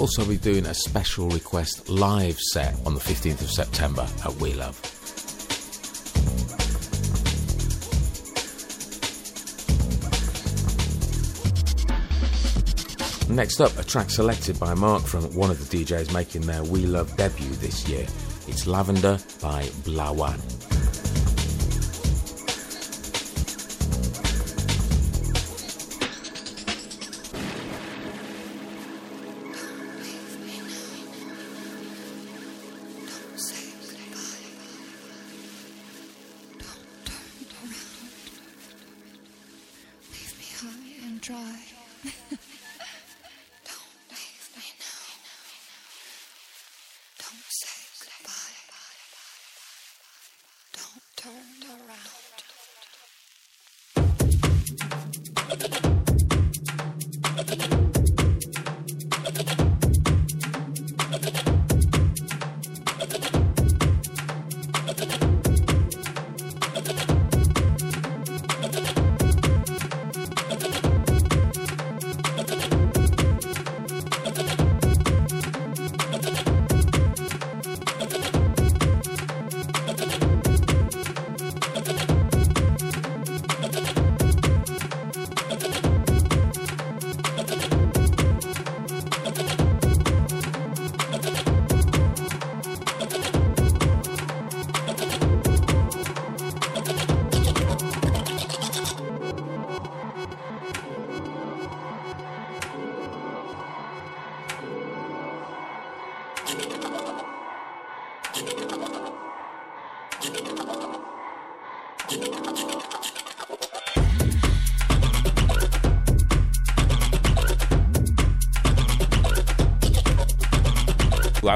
Also 0.00 0.24
be 0.24 0.38
doing 0.38 0.64
a 0.64 0.72
special 0.72 1.28
request 1.28 1.90
live 1.90 2.38
set 2.40 2.74
on 2.86 2.94
the 2.94 3.00
15th 3.00 3.42
of 3.42 3.50
September 3.50 4.08
at 4.24 4.32
We 4.36 4.54
Love. 4.54 4.80
Next 13.28 13.60
up, 13.60 13.76
a 13.78 13.84
track 13.84 14.08
selected 14.08 14.58
by 14.58 14.72
Mark 14.72 15.02
from 15.02 15.24
one 15.34 15.50
of 15.50 15.68
the 15.68 15.84
DJs 15.84 16.14
making 16.14 16.42
their 16.42 16.64
We 16.64 16.86
Love 16.86 17.14
debut 17.18 17.50
this 17.56 17.86
year. 17.86 18.06
It's 18.48 18.66
Lavender 18.66 19.18
by 19.42 19.64
Blawan. 19.84 20.69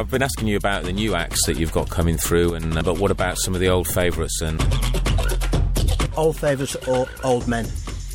I've 0.05 0.11
been 0.11 0.23
asking 0.23 0.49
you 0.49 0.59
about 0.59 0.85
the 0.85 0.93
new 0.93 1.15
acts 1.15 1.47
that 1.47 1.57
you've 1.57 1.73
got 1.73 1.89
coming 1.89 2.19
through, 2.19 2.53
and 2.57 2.77
uh, 2.77 2.83
but 2.83 2.99
what 2.99 3.11
about 3.11 3.39
some 3.39 3.55
of 3.55 3.61
the 3.61 3.71
old 3.71 3.89
favourites 3.89 4.43
and 4.43 4.61
old 6.15 6.37
favourites 6.37 6.77
or 6.87 7.09
old 7.25 7.49
men? 7.49 7.65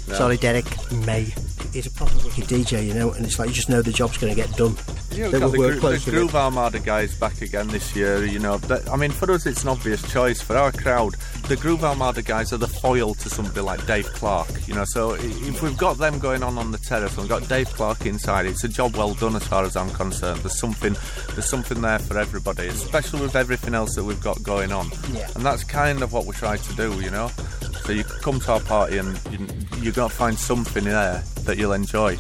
No. 0.07 0.13
Sorry, 0.13 0.37
Derrick 0.37 0.67
May. 0.91 1.33
He's 1.73 1.87
a 1.87 1.91
proper 1.91 2.13
wicked 2.17 2.43
DJ, 2.43 2.85
you 2.85 2.93
know, 2.93 3.11
and 3.13 3.25
it's 3.25 3.39
like 3.39 3.49
you 3.49 3.55
just 3.55 3.69
know 3.69 3.81
the 3.81 3.91
job's 3.91 4.19
going 4.19 4.31
to 4.31 4.39
get 4.39 4.55
done. 4.55 4.75
Yeah, 5.09 5.29
they 5.29 5.39
we've 5.39 5.39
got 5.39 5.41
will 5.41 5.51
the, 5.51 5.57
work 5.57 5.79
Gro- 5.79 5.91
the 5.93 6.11
Groove 6.11 6.29
it. 6.29 6.37
Armada 6.37 6.77
guys 6.79 7.15
back 7.15 7.41
again 7.41 7.67
this 7.69 7.95
year. 7.95 8.23
You 8.23 8.37
know, 8.37 8.59
that, 8.59 8.87
I 8.87 8.95
mean, 8.95 9.09
for 9.09 9.31
us, 9.31 9.47
it's 9.47 9.63
an 9.63 9.69
obvious 9.69 10.07
choice. 10.11 10.43
For 10.43 10.55
our 10.55 10.71
crowd, 10.71 11.15
the 11.49 11.57
Groove 11.57 11.83
Armada 11.83 12.21
guys 12.21 12.53
are 12.53 12.57
the 12.57 12.67
foil 12.67 13.15
to 13.15 13.27
somebody 13.27 13.61
like 13.61 13.83
Dave 13.87 14.05
Clarke. 14.13 14.67
You 14.67 14.75
know, 14.75 14.85
so 14.85 15.15
if 15.15 15.63
we've 15.63 15.75
got 15.75 15.97
them 15.97 16.19
going 16.19 16.43
on 16.43 16.59
on 16.59 16.69
the 16.69 16.77
terrace 16.77 17.17
and 17.17 17.23
we've 17.23 17.29
got 17.29 17.49
Dave 17.49 17.67
Clarke 17.69 18.05
inside, 18.05 18.45
it's 18.45 18.63
a 18.63 18.67
job 18.67 18.95
well 18.95 19.15
done 19.15 19.35
as 19.35 19.47
far 19.47 19.63
as 19.63 19.75
I'm 19.75 19.89
concerned. 19.89 20.41
There's 20.41 20.59
something, 20.59 20.95
there's 21.29 21.49
something 21.49 21.81
there 21.81 21.97
for 21.97 22.19
everybody, 22.19 22.67
especially 22.67 23.21
with 23.21 23.35
everything 23.35 23.73
else 23.73 23.95
that 23.95 24.03
we've 24.03 24.21
got 24.21 24.43
going 24.43 24.71
on. 24.71 24.91
Yeah. 25.11 25.27
And 25.33 25.43
that's 25.43 25.63
kind 25.63 26.03
of 26.03 26.13
what 26.13 26.27
we 26.27 26.33
try 26.33 26.57
to 26.57 26.75
do. 26.75 27.01
You 27.01 27.09
know, 27.09 27.31
so 27.83 27.93
you 27.93 28.03
come 28.03 28.39
to 28.41 28.53
our 28.53 28.59
party 28.59 28.99
and 28.99 29.19
you, 29.31 29.47
you're 29.81 29.93
to 29.93 30.09
find 30.09 30.37
something 30.37 30.83
there 30.83 31.23
that 31.45 31.57
you'll 31.57 31.73
enjoy. 31.73 32.15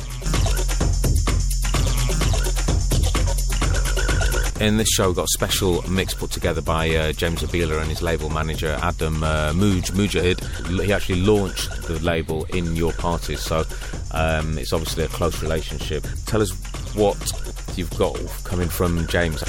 In 4.59 4.75
this 4.75 4.89
show, 4.89 5.13
got 5.13 5.23
a 5.23 5.27
special 5.29 5.81
mix 5.89 6.13
put 6.13 6.31
together 6.31 6.61
by 6.61 6.89
uh, 6.89 7.13
James 7.13 7.41
Zabiela 7.41 7.79
and 7.79 7.89
his 7.89 8.01
label 8.01 8.29
manager 8.29 8.77
Adam 8.81 9.23
uh, 9.23 9.53
Muj 9.53 9.91
Moujahid. 9.91 10.83
He 10.83 10.91
actually 10.91 11.21
launched 11.21 11.69
the 11.83 11.97
label 11.99 12.43
in 12.53 12.75
your 12.75 12.91
parties, 12.91 13.39
so 13.39 13.63
um, 14.11 14.57
it's 14.57 14.73
obviously 14.73 15.05
a 15.05 15.07
close 15.07 15.41
relationship. 15.41 16.05
Tell 16.25 16.41
us 16.41 16.51
what 16.93 17.15
you've 17.77 17.97
got 17.97 18.17
coming 18.43 18.67
from 18.67 19.07
James. 19.07 19.41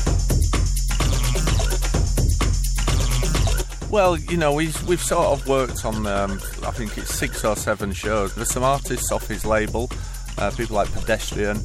Well, 3.91 4.17
you 4.17 4.37
know, 4.37 4.53
we've, 4.53 4.81
we've 4.87 5.03
sort 5.03 5.27
of 5.27 5.49
worked 5.49 5.85
on, 5.85 6.07
um, 6.07 6.41
I 6.63 6.71
think 6.71 6.97
it's 6.97 7.13
six 7.13 7.45
or 7.45 7.57
seven 7.57 7.93
shows. 7.93 8.33
There's 8.37 8.53
some 8.53 8.63
artists 8.63 9.11
off 9.11 9.27
his 9.27 9.45
label, 9.45 9.91
uh, 10.39 10.53
people 10.53 10.77
like 10.77 10.93
Pedestrian, 10.93 11.61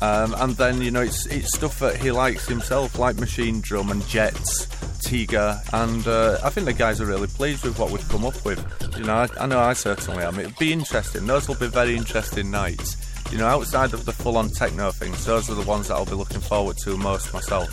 um, 0.00 0.34
and 0.38 0.56
then, 0.56 0.80
you 0.80 0.90
know, 0.90 1.02
it's, 1.02 1.26
it's 1.26 1.54
stuff 1.56 1.78
that 1.80 1.96
he 1.96 2.10
likes 2.10 2.46
himself, 2.46 2.98
like 2.98 3.16
Machinedrum 3.16 3.90
and 3.90 4.06
Jets, 4.06 4.66
Tiga, 5.06 5.62
and 5.72 6.06
uh, 6.06 6.38
I 6.42 6.50
think 6.50 6.66
the 6.66 6.72
guys 6.72 7.00
are 7.00 7.06
really 7.06 7.26
pleased 7.26 7.64
with 7.64 7.78
what 7.78 7.90
we've 7.90 8.08
come 8.08 8.24
up 8.24 8.44
with. 8.44 8.64
You 8.96 9.04
know, 9.04 9.14
I, 9.14 9.28
I 9.40 9.46
know 9.46 9.58
I 9.58 9.72
certainly 9.72 10.22
am. 10.24 10.38
It'll 10.38 10.58
be 10.58 10.72
interesting. 10.72 11.26
Those 11.26 11.48
will 11.48 11.56
be 11.56 11.68
very 11.68 11.96
interesting 11.96 12.50
nights. 12.50 12.96
You 13.32 13.38
know, 13.38 13.46
outside 13.46 13.92
of 13.92 14.04
the 14.04 14.12
full-on 14.12 14.50
techno 14.50 14.90
things, 14.90 15.24
those 15.24 15.50
are 15.50 15.54
the 15.54 15.66
ones 15.66 15.88
that 15.88 15.94
I'll 15.94 16.06
be 16.06 16.12
looking 16.12 16.40
forward 16.40 16.76
to 16.78 16.96
most 16.96 17.32
myself. 17.32 17.68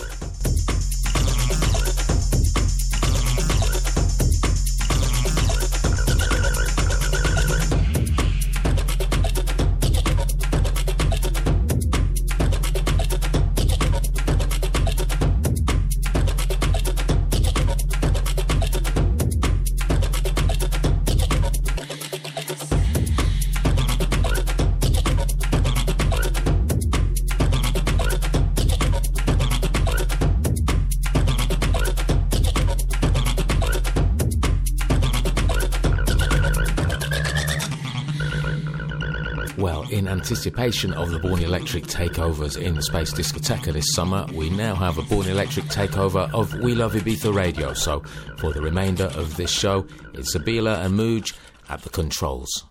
In 39.95 40.09
anticipation 40.09 40.91
of 40.91 41.11
the 41.11 41.19
Born 41.19 41.41
Electric 41.41 41.85
takeovers 41.85 42.61
in 42.61 42.75
the 42.75 42.81
Space 42.81 43.13
Discoteca 43.13 43.71
this 43.71 43.93
summer, 43.93 44.25
we 44.33 44.49
now 44.49 44.75
have 44.75 44.97
a 44.97 45.01
Born 45.03 45.25
Electric 45.25 45.67
takeover 45.67 46.29
of 46.33 46.53
We 46.55 46.75
Love 46.75 46.95
Ibiza 46.95 47.33
Radio. 47.33 47.73
So, 47.73 48.01
for 48.37 48.51
the 48.51 48.61
remainder 48.61 49.05
of 49.05 49.37
this 49.37 49.49
show, 49.49 49.87
it's 50.13 50.35
Zabiela 50.35 50.83
and 50.83 50.99
Mooj 50.99 51.33
at 51.69 51.81
the 51.83 51.89
controls. 51.89 52.65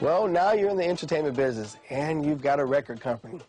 Well, 0.00 0.28
now 0.28 0.52
you're 0.52 0.70
in 0.70 0.76
the 0.76 0.86
entertainment 0.86 1.34
business 1.34 1.76
and 1.90 2.24
you've 2.24 2.40
got 2.40 2.60
a 2.60 2.64
record 2.64 3.00
company. 3.00 3.40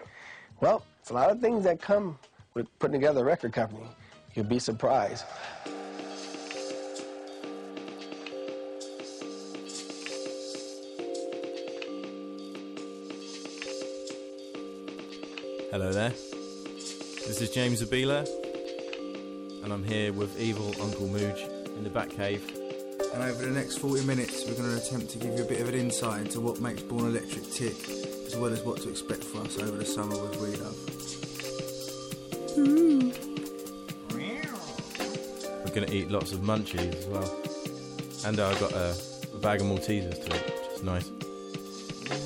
Well, 0.61 0.83
it's 0.99 1.11
a 1.11 1.13
lot 1.13 1.29
of 1.29 1.39
things 1.41 1.63
that 1.65 1.79
come 1.79 2.17
with 2.55 2.65
putting 2.79 2.99
together 2.99 3.21
a 3.21 3.23
record 3.23 3.53
company. 3.53 3.85
You'll 4.33 4.45
be 4.45 4.57
surprised. 4.57 5.25
Hello 15.79 15.93
there. 15.93 16.09
This 16.09 17.39
is 17.39 17.51
James 17.51 17.83
Zabiela, 17.83 18.27
and 19.63 19.71
I'm 19.71 19.83
here 19.83 20.11
with 20.11 20.39
evil 20.39 20.73
Uncle 20.81 21.05
Mooj 21.07 21.37
in 21.77 21.83
the 21.83 21.89
back 21.91 22.09
cave. 22.09 22.43
And 23.13 23.21
over 23.21 23.45
the 23.45 23.51
next 23.51 23.77
40 23.77 24.03
minutes, 24.07 24.43
we're 24.47 24.55
going 24.55 24.75
to 24.75 24.83
attempt 24.83 25.11
to 25.11 25.19
give 25.19 25.37
you 25.37 25.43
a 25.43 25.47
bit 25.47 25.61
of 25.61 25.69
an 25.69 25.75
insight 25.75 26.21
into 26.21 26.41
what 26.41 26.59
makes 26.59 26.81
Born 26.81 27.05
Electric 27.05 27.51
tick, 27.51 27.75
as 28.25 28.35
well 28.35 28.51
as 28.51 28.63
what 28.63 28.81
to 28.81 28.89
expect 28.89 29.23
from 29.23 29.45
us 29.45 29.59
over 29.59 29.77
the 29.77 29.85
summer 29.85 30.19
with 30.19 30.41
We 30.41 30.55
Love. 30.55 30.75
Hmm. 32.55 33.11
We're 35.63 35.75
going 35.75 35.87
to 35.87 35.93
eat 35.93 36.09
lots 36.09 36.31
of 36.31 36.39
munchies 36.39 36.95
as 36.95 37.05
well. 37.05 37.39
And 38.25 38.39
I've 38.39 38.59
got 38.59 38.71
a, 38.71 38.95
a 39.31 39.37
bag 39.37 39.61
of 39.61 39.67
Maltesers 39.67 40.25
to 40.25 40.35
eat, 40.35 40.43
which 40.43 40.77
is 40.77 40.81
nice. 40.81 41.11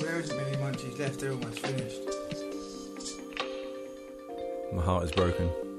There 0.00 0.20
isn't 0.20 0.38
many 0.38 0.56
munchies 0.56 0.98
left, 0.98 1.20
they're 1.20 1.32
almost 1.32 1.58
finished. 1.58 2.11
My 4.72 4.80
heart 4.82 5.04
is 5.04 5.10
broken. 5.10 5.71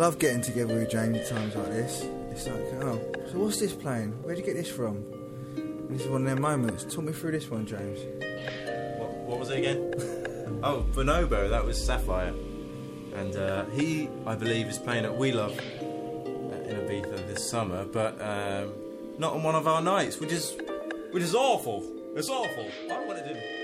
Love 0.00 0.18
getting 0.18 0.40
together 0.40 0.74
with 0.76 0.88
James 0.88 1.18
at 1.18 1.28
times 1.28 1.54
like 1.54 1.66
this. 1.66 2.06
It's 2.30 2.46
like, 2.46 2.82
oh, 2.82 2.98
so 3.30 3.38
what's 3.38 3.60
this 3.60 3.74
playing? 3.74 4.12
Where'd 4.22 4.38
you 4.38 4.44
get 4.44 4.54
this 4.54 4.70
from? 4.70 4.96
And 5.56 5.90
this 5.90 6.06
is 6.06 6.08
one 6.08 6.22
of 6.22 6.26
their 6.26 6.40
moments. 6.40 6.84
Talk 6.84 7.04
me 7.04 7.12
through 7.12 7.32
this 7.32 7.50
one, 7.50 7.66
James. 7.66 8.00
What, 8.98 9.10
what 9.10 9.38
was 9.38 9.50
it 9.50 9.58
again? 9.58 9.92
oh, 10.62 10.86
Bonobo, 10.92 11.50
that 11.50 11.62
was 11.62 11.76
Sapphire. 11.78 12.32
And 13.14 13.36
uh, 13.36 13.66
he, 13.66 14.08
I 14.24 14.36
believe, 14.36 14.68
is 14.68 14.78
playing 14.78 15.04
at 15.04 15.14
We 15.14 15.32
Love 15.32 15.52
uh, 15.52 15.82
in 15.82 16.76
Ibiza 16.76 17.26
this 17.28 17.50
summer, 17.50 17.84
but 17.84 18.18
um, 18.22 18.72
not 19.18 19.34
on 19.34 19.42
one 19.42 19.54
of 19.54 19.68
our 19.68 19.82
nights, 19.82 20.18
which 20.18 20.32
is 20.32 20.56
which 21.10 21.22
is 21.22 21.34
awful. 21.34 21.84
It's 22.16 22.30
awful. 22.30 22.66
I 22.90 23.04
wanted 23.04 23.26
him. 23.26 23.59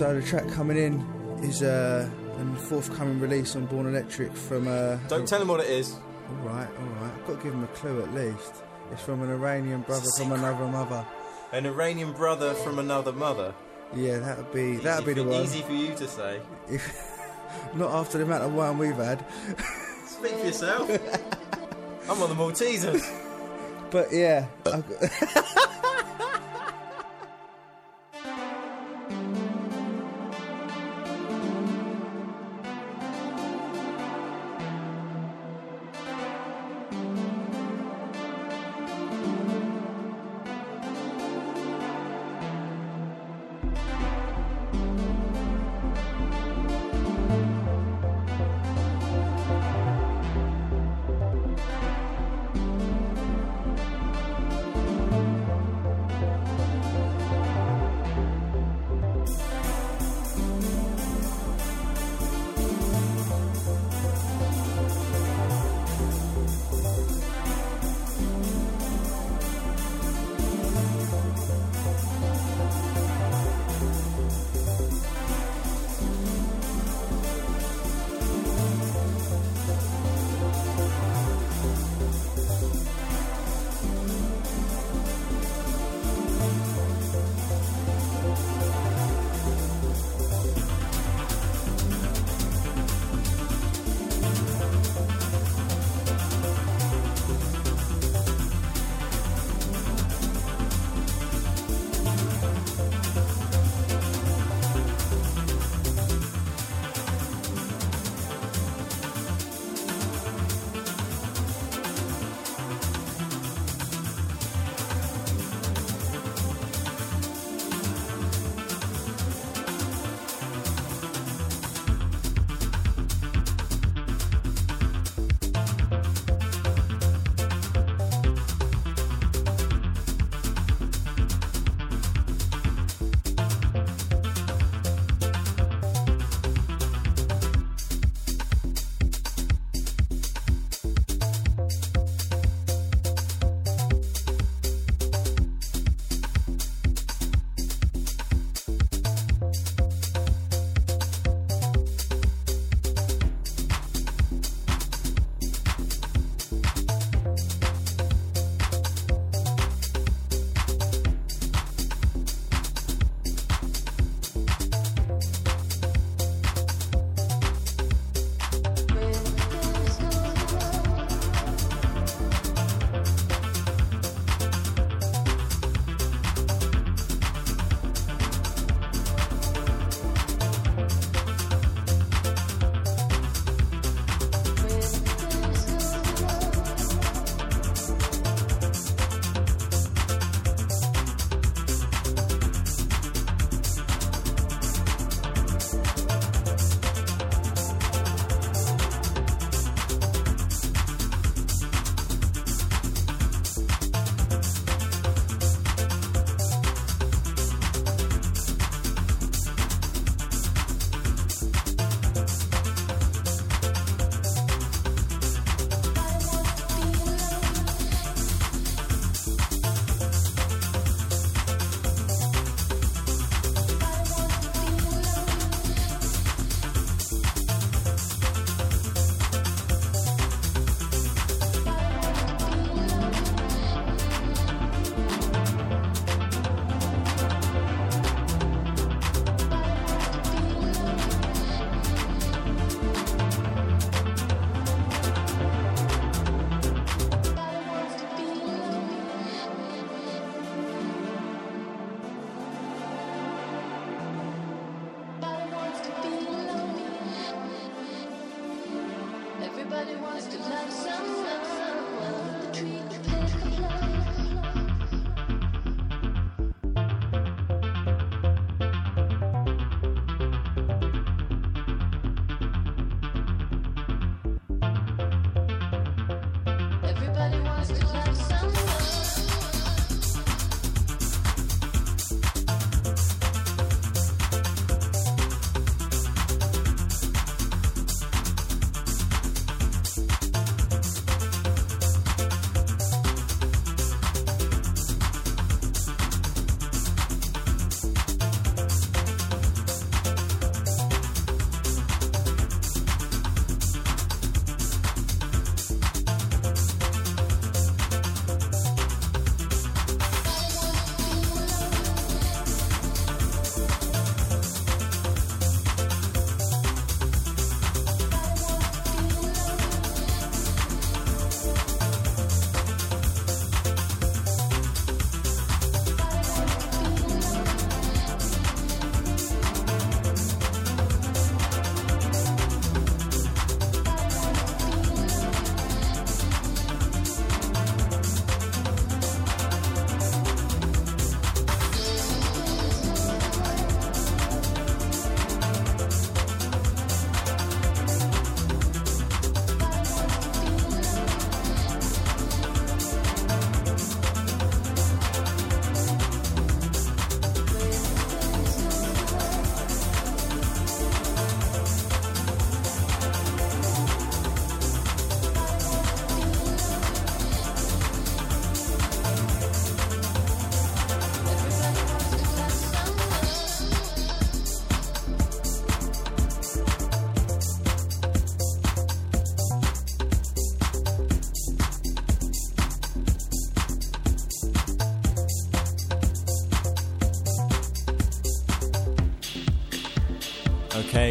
So 0.00 0.14
the 0.14 0.22
track 0.22 0.48
coming 0.48 0.78
in 0.78 0.98
is 1.42 1.62
uh, 1.62 2.08
a 2.38 2.56
forthcoming 2.56 3.20
release 3.20 3.54
on 3.54 3.66
Born 3.66 3.84
Electric 3.84 4.32
from. 4.34 4.66
Uh, 4.66 4.96
Don't 5.08 5.28
tell 5.28 5.42
him 5.42 5.48
what 5.48 5.60
it 5.60 5.68
is. 5.68 5.92
All 5.92 6.48
right, 6.48 6.66
all 6.66 6.86
right. 7.02 7.12
I've 7.12 7.26
got 7.26 7.36
to 7.36 7.44
give 7.44 7.52
him 7.52 7.64
a 7.64 7.66
clue 7.66 8.00
at 8.00 8.14
least. 8.14 8.62
It's 8.92 9.02
from 9.02 9.20
an 9.20 9.28
Iranian 9.28 9.82
brother 9.82 10.08
from 10.16 10.32
another 10.32 10.64
mother. 10.68 11.06
An 11.52 11.66
Iranian 11.66 12.12
brother 12.12 12.54
from 12.54 12.78
another 12.78 13.12
mother. 13.12 13.52
Yeah, 13.94 14.20
that 14.20 14.38
would 14.38 14.52
be 14.54 14.76
that 14.76 15.04
would 15.04 15.06
be 15.06 15.12
the 15.12 15.28
one. 15.28 15.42
Easy 15.42 15.60
for 15.60 15.74
you 15.74 15.94
to 15.94 16.08
say. 16.08 16.40
If, 16.70 17.20
not 17.74 17.90
after 17.90 18.16
the 18.16 18.24
amount 18.24 18.44
of 18.44 18.54
wine 18.54 18.78
we've 18.78 18.96
had. 18.96 19.22
Speak 20.06 20.32
for 20.32 20.46
yourself. 20.46 20.88
I'm 22.08 22.22
on 22.22 22.30
the 22.30 22.34
Maltesers. 22.36 23.04
But 23.90 24.12
yeah, 24.12 24.46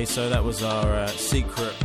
so 0.10 0.28
that 0.28 0.44
was 0.44 0.64
our 0.64 0.88
uh, 0.88 1.08
secret 1.08 1.76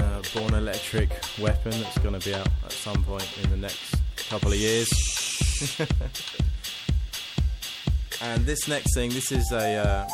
uh, 0.00 0.20
Born 0.34 0.52
Electric 0.54 1.10
weapon 1.40 1.70
that's 1.70 1.96
going 1.98 2.18
to 2.18 2.28
be 2.28 2.34
out 2.34 2.48
at 2.64 2.72
some 2.72 3.04
point 3.04 3.38
in 3.44 3.50
the 3.50 3.56
next 3.56 3.94
couple 4.16 4.50
of 4.50 4.58
years. 4.58 4.88
and 8.20 8.44
this 8.44 8.66
next 8.66 8.94
thing, 8.94 9.10
this 9.10 9.30
is 9.30 9.52
a. 9.52 9.76
Uh, 9.76 10.08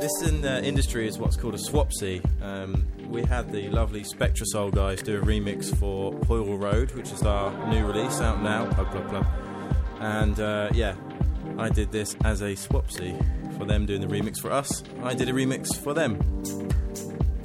this 0.00 0.22
in 0.22 0.40
the 0.40 0.64
industry 0.64 1.06
is 1.06 1.18
what's 1.18 1.36
called 1.36 1.54
a 1.54 1.58
swapsy. 1.58 2.24
Um, 2.42 2.86
we 3.08 3.22
had 3.22 3.52
the 3.52 3.68
lovely 3.68 4.02
Spectrasoul 4.02 4.74
guys 4.74 5.02
do 5.02 5.20
a 5.20 5.22
remix 5.22 5.76
for 5.76 6.14
Hoyle 6.24 6.56
Road, 6.56 6.92
which 6.92 7.12
is 7.12 7.22
our 7.22 7.52
new 7.68 7.86
release 7.86 8.20
out 8.20 8.42
now. 8.42 8.64
And 10.00 10.40
uh, 10.40 10.70
yeah, 10.72 10.96
I 11.58 11.68
did 11.68 11.92
this 11.92 12.16
as 12.24 12.40
a 12.40 12.54
swapsy 12.54 13.14
for 13.58 13.66
them 13.66 13.86
doing 13.86 14.00
the 14.00 14.06
remix 14.06 14.38
for 14.38 14.50
us. 14.50 14.82
I 15.02 15.14
did 15.14 15.28
a 15.28 15.32
remix 15.32 15.76
for 15.76 15.94
them. 15.94 16.18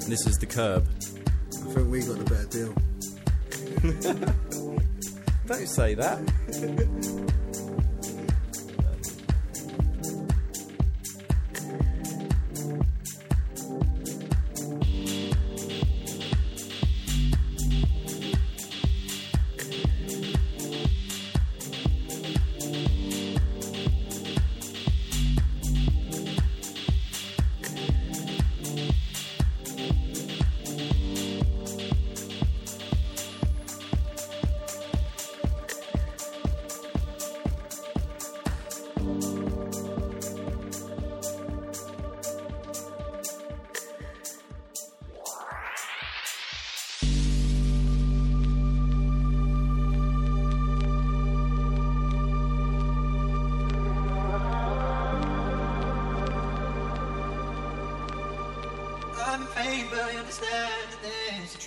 This 0.08 0.26
is 0.26 0.38
the 0.38 0.46
curb. 0.46 0.88
I 0.88 1.74
think 1.74 1.90
we 1.90 2.00
got 2.00 2.16
the 2.16 2.24
better 2.24 2.46
deal. 2.46 2.72
Don't 5.46 5.68
say 5.68 5.94
that. 5.96 6.18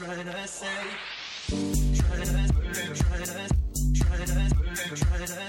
trying 0.02 0.26
to 0.26 0.48
say, 0.48 0.68
trying 1.50 2.22
to, 2.22 2.26
trying 2.26 2.48
to, 2.48 3.46
trying 3.94 4.26
to, 4.26 4.96
trying 4.96 5.28
to. 5.28 5.41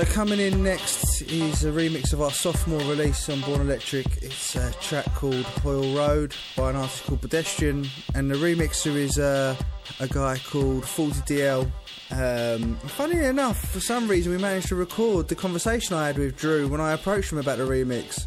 So 0.00 0.06
coming 0.06 0.40
in 0.40 0.62
next 0.62 1.20
is 1.20 1.62
a 1.62 1.70
remix 1.70 2.14
of 2.14 2.22
our 2.22 2.30
sophomore 2.30 2.80
release 2.80 3.28
on 3.28 3.42
Born 3.42 3.60
Electric. 3.60 4.06
It's 4.22 4.56
a 4.56 4.72
track 4.80 5.04
called 5.14 5.44
Hoyle 5.44 5.94
Road 5.94 6.34
by 6.56 6.70
an 6.70 6.76
artist 6.76 7.04
called 7.04 7.20
Pedestrian, 7.20 7.86
and 8.14 8.30
the 8.30 8.36
remixer 8.36 8.96
is 8.96 9.18
uh, 9.18 9.54
a 9.98 10.08
guy 10.08 10.38
called 10.38 10.84
Falty 10.84 11.20
DL. 11.26 11.70
Um, 12.12 12.76
funny 12.76 13.18
enough, 13.18 13.62
for 13.68 13.80
some 13.80 14.08
reason, 14.08 14.32
we 14.32 14.38
managed 14.38 14.68
to 14.68 14.74
record 14.74 15.28
the 15.28 15.34
conversation 15.34 15.94
I 15.94 16.06
had 16.06 16.16
with 16.16 16.34
Drew 16.34 16.66
when 16.66 16.80
I 16.80 16.92
approached 16.92 17.30
him 17.30 17.36
about 17.36 17.58
the 17.58 17.64
remix, 17.64 18.26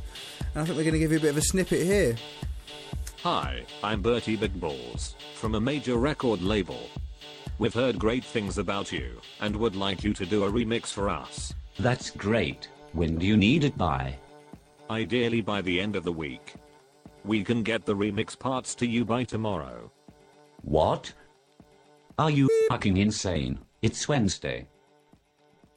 and 0.53 0.61
I 0.61 0.65
think 0.65 0.77
we're 0.77 0.83
going 0.83 0.93
to 0.93 0.99
give 0.99 1.11
you 1.11 1.17
a 1.17 1.21
bit 1.21 1.31
of 1.31 1.37
a 1.37 1.41
snippet 1.41 1.81
here. 1.81 2.15
Hi, 3.23 3.65
I'm 3.81 4.03
Bertie 4.03 4.35
Big 4.35 4.61
Balls 4.61 5.15
from 5.33 5.55
a 5.55 5.59
major 5.59 5.97
record 5.97 6.43
label. 6.43 6.87
We've 7.57 7.73
heard 7.73 7.97
great 7.97 8.23
things 8.23 8.59
about 8.59 8.91
you, 8.91 9.19
and 9.41 9.55
would 9.55 9.75
like 9.75 10.03
you 10.03 10.13
to 10.13 10.25
do 10.27 10.43
a 10.43 10.51
remix 10.51 10.93
for 10.93 11.09
us. 11.09 11.52
That's 11.79 12.11
great. 12.11 12.69
When 12.93 13.17
do 13.17 13.25
you 13.25 13.37
need 13.37 13.63
it 13.63 13.77
by? 13.77 14.15
Ideally 14.89 15.41
by 15.41 15.61
the 15.61 15.79
end 15.79 15.95
of 15.95 16.03
the 16.03 16.11
week. 16.11 16.53
We 17.25 17.43
can 17.43 17.63
get 17.63 17.85
the 17.85 17.95
remix 17.95 18.37
parts 18.37 18.75
to 18.75 18.85
you 18.85 19.05
by 19.05 19.23
tomorrow. 19.23 19.91
What? 20.61 21.13
Are 22.19 22.29
you 22.29 22.49
fucking 22.69 22.97
insane? 22.97 23.59
It's 23.81 24.07
Wednesday. 24.07 24.67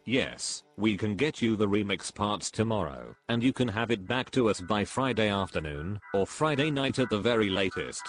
Yes, 0.05 0.63
we 0.77 0.97
can 0.97 1.17
get 1.17 1.43
you 1.43 1.57
the 1.57 1.67
remix 1.67 2.15
parts 2.15 2.51
tomorrow, 2.51 3.17
and 3.29 3.43
you 3.43 3.53
can 3.53 3.67
have 3.67 3.91
it 3.91 4.07
back 4.07 4.31
to 4.33 4.49
us 4.49 4.61
by 4.61 4.85
Friday 4.85 5.29
afternoon, 5.31 5.99
or 6.15 6.27
Friday 6.27 6.71
night 6.71 6.99
at 6.99 7.11
the 7.11 7.19
very 7.19 7.51
latest. 7.51 8.03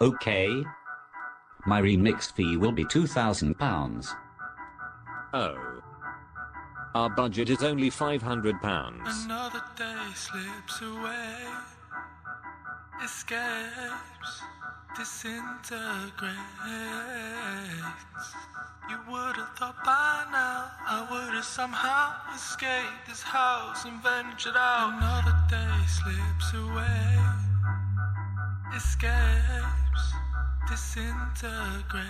Okay. 0.00 0.64
My 1.64 1.80
remix 1.80 2.30
fee 2.30 2.58
will 2.58 2.72
be 2.72 2.84
£2,000. 2.84 4.06
Oh. 5.32 5.73
Our 6.94 7.10
budget 7.10 7.50
is 7.50 7.64
only 7.64 7.90
£500. 7.90 8.62
Another 9.24 9.62
day 9.76 9.96
slips 10.14 10.80
away, 10.80 11.36
escapes, 13.02 14.42
disintegrates. 14.96 16.30
You 18.88 18.96
would 19.10 19.34
have 19.34 19.56
thought 19.58 19.74
by 19.84 20.24
now 20.30 20.70
I 20.86 21.04
would 21.10 21.34
have 21.34 21.44
somehow 21.44 22.12
escaped 22.32 23.08
this 23.08 23.22
house 23.22 23.84
and 23.84 24.00
ventured 24.00 24.54
out. 24.56 24.94
Another 24.94 25.34
day 25.50 25.86
slips 25.88 26.54
away, 26.54 27.18
escapes, 28.76 30.14
disintegrates. 30.70 32.04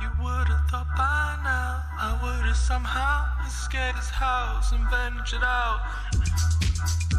You 0.00 0.08
would 0.20 0.48
have 0.48 0.68
thought 0.70 0.88
by 0.96 1.38
now 1.44 1.82
I 1.98 2.18
would 2.22 2.46
have 2.46 2.56
somehow 2.56 3.26
escaped 3.46 3.96
this 3.96 4.10
house 4.10 4.72
and 4.72 4.84
ventured 4.90 5.42
out. 5.42 7.13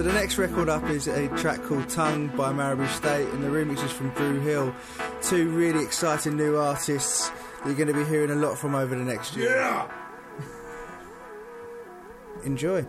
So 0.00 0.04
the 0.04 0.14
next 0.14 0.38
record 0.38 0.70
up 0.70 0.88
is 0.88 1.08
a 1.08 1.28
track 1.36 1.62
called 1.64 1.86
Tongue 1.90 2.28
by 2.28 2.54
Maribou 2.54 2.88
State, 2.88 3.28
and 3.34 3.44
the 3.44 3.48
remix 3.48 3.84
is 3.84 3.92
from 3.92 4.08
Drew 4.12 4.40
Hill. 4.40 4.74
Two 5.20 5.50
really 5.50 5.84
exciting 5.84 6.38
new 6.38 6.56
artists 6.56 7.28
that 7.28 7.66
you're 7.66 7.74
going 7.74 7.88
to 7.88 7.92
be 7.92 8.06
hearing 8.06 8.30
a 8.30 8.34
lot 8.34 8.56
from 8.56 8.74
over 8.74 8.96
the 8.96 9.04
next 9.04 9.36
year. 9.36 9.56
Yeah! 9.56 9.90
Enjoy. 12.44 12.86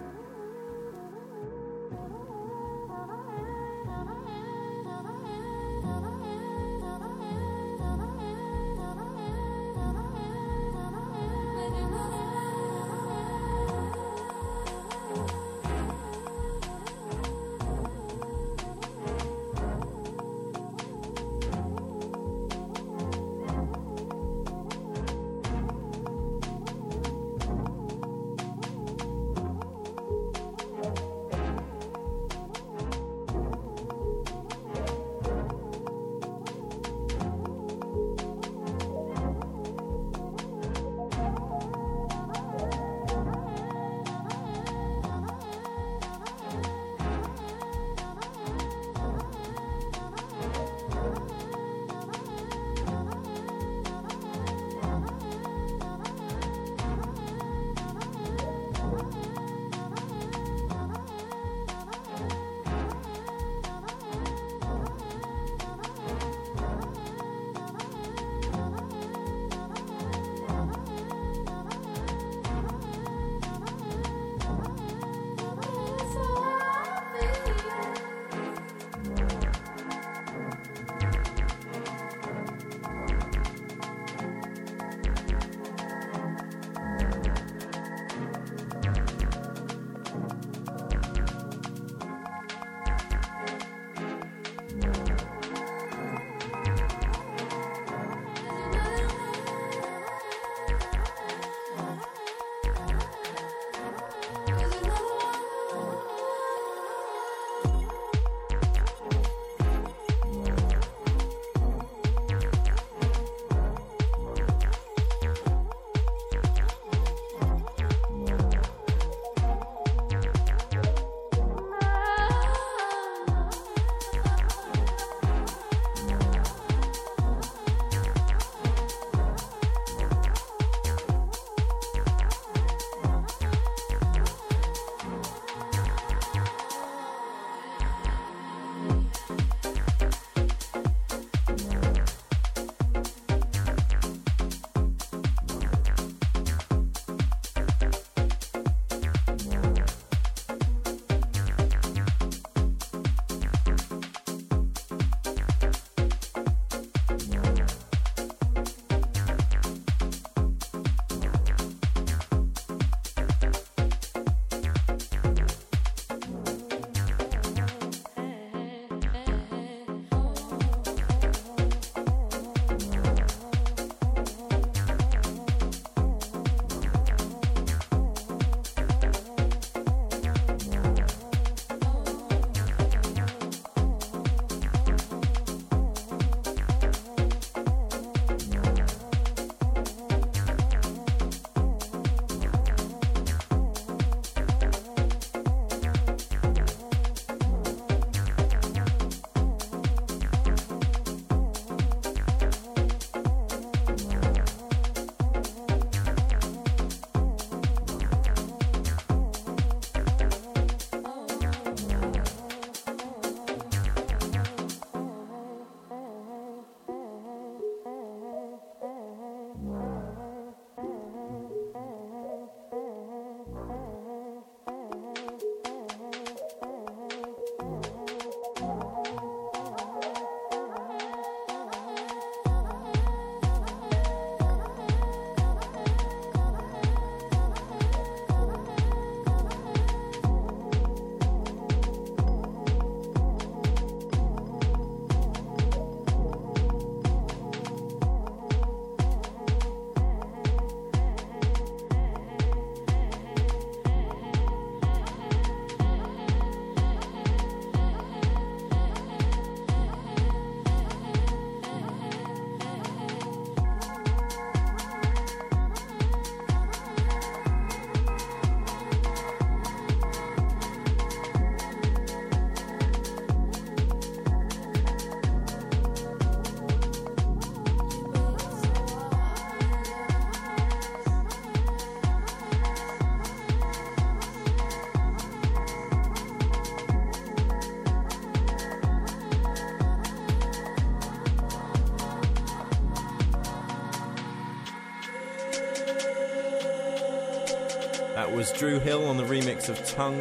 Was 298.52 298.60
Drew 298.60 298.80
Hill 298.80 299.08
on 299.08 299.18
the 299.18 299.24
remix 299.24 299.70
of 299.70 299.84
Tongue 299.86 300.20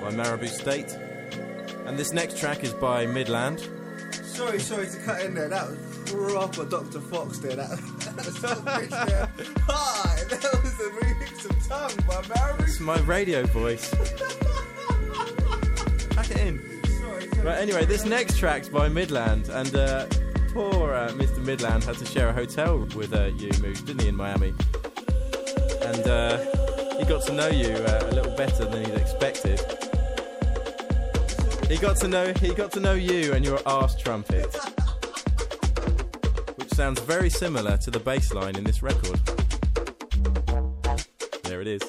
by 0.00 0.10
Maribou 0.10 0.48
State. 0.48 0.96
And 1.86 1.96
this 1.98 2.12
next 2.12 2.38
track 2.38 2.64
is 2.64 2.72
by 2.72 3.06
Midland. 3.06 3.68
Sorry, 4.24 4.58
sorry 4.58 4.88
to 4.88 4.96
cut 4.98 5.20
in 5.22 5.34
there. 5.34 5.48
That 5.48 5.68
was 5.68 5.78
proper 6.12 6.64
Dr. 6.64 7.00
Fox 7.00 7.38
there. 7.38 7.54
That, 7.56 7.70
that 8.16 8.16
was 8.16 8.38
so 8.38 8.48
rich 8.78 8.90
there. 8.90 9.28
Hi, 9.68 10.24
that 10.24 10.60
was 10.62 10.76
the 10.76 10.84
remix 10.84 11.44
of 11.48 11.68
Tongue 11.68 11.96
by 12.06 12.22
Maribou. 12.34 12.62
It's 12.62 12.80
my 12.80 12.98
radio 13.00 13.44
voice. 13.46 13.90
Pack 16.10 16.30
it 16.30 16.38
in. 16.38 16.60
Right, 17.44 17.58
anyway, 17.58 17.84
this 17.84 18.04
next 18.04 18.38
track's 18.38 18.68
by 18.68 18.88
Midland, 18.88 19.48
and 19.48 19.74
uh, 19.74 20.06
poor 20.52 20.94
uh, 20.94 21.10
Mr. 21.12 21.38
Midland 21.38 21.84
had 21.84 21.96
to 21.98 22.06
share 22.06 22.28
a 22.28 22.32
hotel 22.32 22.78
with 22.96 23.12
uh, 23.14 23.26
you, 23.36 23.50
Moose, 23.62 23.80
didn't 23.82 24.02
he, 24.02 24.08
in 24.08 24.16
Miami? 24.16 24.52
And 25.82 26.06
uh, 26.06 26.38
he 27.00 27.06
got 27.06 27.22
to 27.22 27.32
know 27.32 27.48
you 27.48 27.68
uh, 27.68 28.08
a 28.10 28.14
little 28.14 28.36
better 28.36 28.66
than 28.66 28.84
he'd 28.84 28.94
expected. 28.94 29.58
He 31.66 31.78
got 31.78 31.96
to 31.98 32.08
know 32.08 32.32
he 32.34 32.54
got 32.54 32.72
to 32.72 32.80
know 32.80 32.92
you 32.92 33.32
and 33.32 33.44
your 33.44 33.58
ass 33.66 33.96
trumpet, 33.96 34.54
which 36.56 36.68
sounds 36.70 37.00
very 37.00 37.30
similar 37.30 37.78
to 37.78 37.90
the 37.90 38.00
bass 38.00 38.34
line 38.34 38.56
in 38.56 38.64
this 38.64 38.82
record. 38.82 39.18
There 41.44 41.62
it 41.62 41.68
is. 41.68 41.82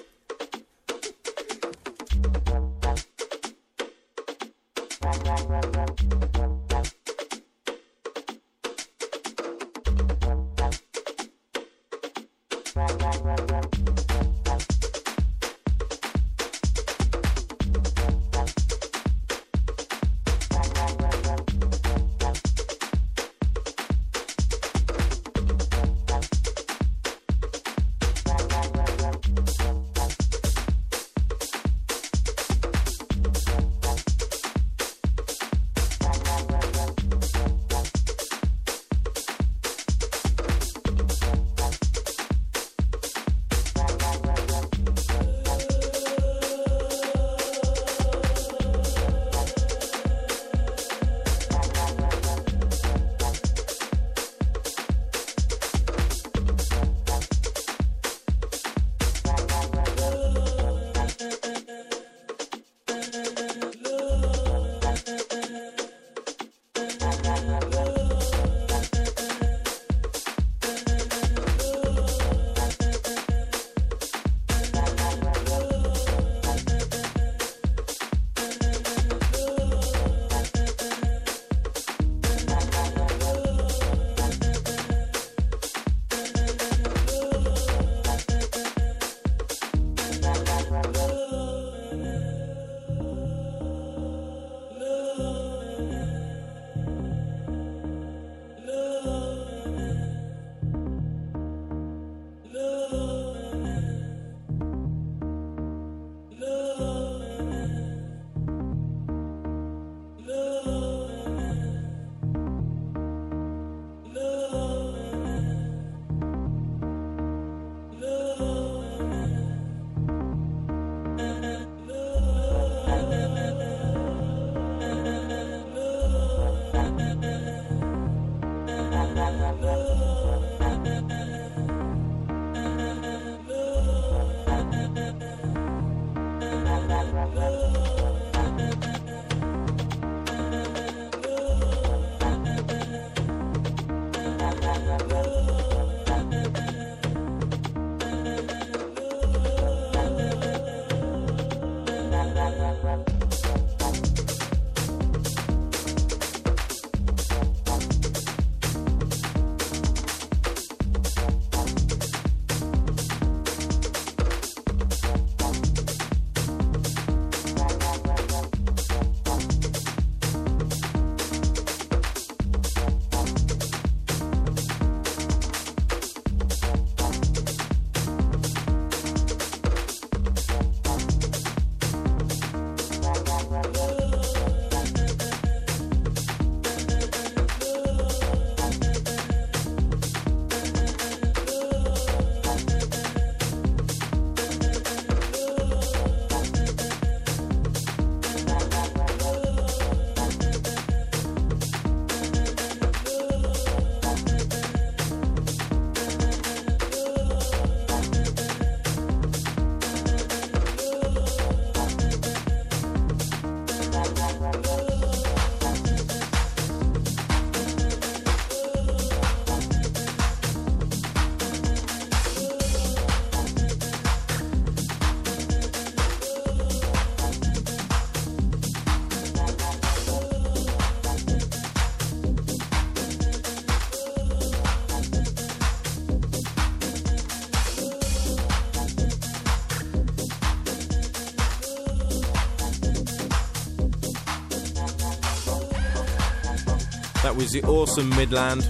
Was 247.42 247.54
the 247.54 247.64
awesome 247.64 248.08
Midland 248.10 248.62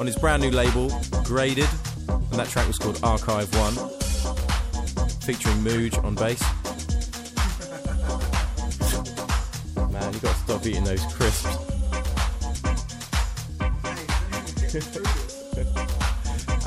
on 0.00 0.06
his 0.06 0.16
brand 0.16 0.42
new 0.42 0.50
label, 0.50 0.88
Graded, 1.22 1.68
and 2.08 2.32
that 2.32 2.48
track 2.48 2.66
was 2.66 2.76
called 2.76 2.98
Archive 3.04 3.48
One. 3.54 3.74
featuring 5.20 5.58
Mooj 5.58 6.02
on 6.02 6.16
bass. 6.16 6.42
Man, 9.92 10.12
you 10.12 10.18
got 10.18 10.34
to 10.34 10.40
stop 10.40 10.66
eating 10.66 10.82
those 10.82 11.04
crisps. 11.14 11.46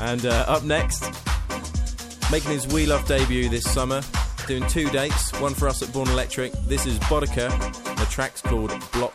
and 0.00 0.24
uh, 0.24 0.46
up 0.48 0.64
next, 0.64 1.04
making 2.32 2.52
his 2.52 2.66
We 2.68 2.86
Love 2.86 3.06
debut 3.06 3.50
this 3.50 3.70
summer, 3.70 4.00
doing 4.46 4.66
two 4.68 4.88
dates, 4.88 5.38
one 5.38 5.52
for 5.52 5.68
us 5.68 5.82
at 5.82 5.92
Born 5.92 6.08
Electric. 6.08 6.52
This 6.66 6.86
is 6.86 6.98
Boddika. 7.00 7.50
The 7.98 8.06
track's 8.06 8.40
called 8.40 8.72
Block 8.92 9.14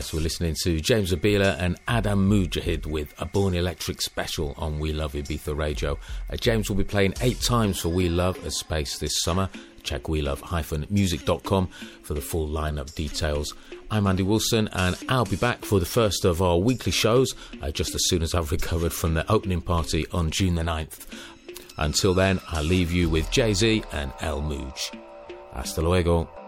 Yes, 0.00 0.14
we're 0.14 0.20
listening 0.20 0.56
to 0.62 0.80
James 0.80 1.12
Zabiela 1.12 1.58
and 1.60 1.78
Adam 1.86 2.26
Moujahid 2.26 2.86
with 2.86 3.12
a 3.18 3.26
Born 3.26 3.54
Electric 3.54 4.00
special 4.00 4.54
on 4.56 4.78
We 4.78 4.94
Love 4.94 5.12
Ibiza 5.12 5.54
Radio. 5.54 5.98
Uh, 6.32 6.36
James 6.36 6.70
will 6.70 6.76
be 6.78 6.84
playing 6.84 7.12
eight 7.20 7.38
times 7.42 7.80
for 7.80 7.90
We 7.90 8.08
Love 8.08 8.42
a 8.46 8.50
Space 8.50 8.96
this 8.96 9.20
summer. 9.20 9.50
Check 9.82 10.04
welove-music.com 10.04 11.66
for 12.02 12.14
the 12.14 12.22
full 12.22 12.48
lineup 12.48 12.94
details. 12.94 13.52
I'm 13.90 14.06
Andy 14.06 14.22
Wilson, 14.22 14.70
and 14.72 14.96
I'll 15.10 15.26
be 15.26 15.36
back 15.36 15.66
for 15.66 15.78
the 15.78 15.84
first 15.84 16.24
of 16.24 16.40
our 16.40 16.56
weekly 16.56 16.92
shows 16.92 17.34
uh, 17.60 17.70
just 17.70 17.94
as 17.94 18.08
soon 18.08 18.22
as 18.22 18.34
I've 18.34 18.50
recovered 18.58 18.94
from 18.94 19.12
the 19.12 19.30
opening 19.30 19.60
party 19.60 20.06
on 20.12 20.30
June 20.30 20.54
the 20.54 20.62
9th. 20.62 21.08
Until 21.76 22.14
then, 22.14 22.40
I'll 22.48 22.64
leave 22.64 22.90
you 22.90 23.10
with 23.10 23.30
Jay 23.30 23.52
Z 23.52 23.84
and 23.92 24.14
El 24.22 24.40
Mooj. 24.40 24.98
Hasta 25.52 25.82
luego. 25.82 26.39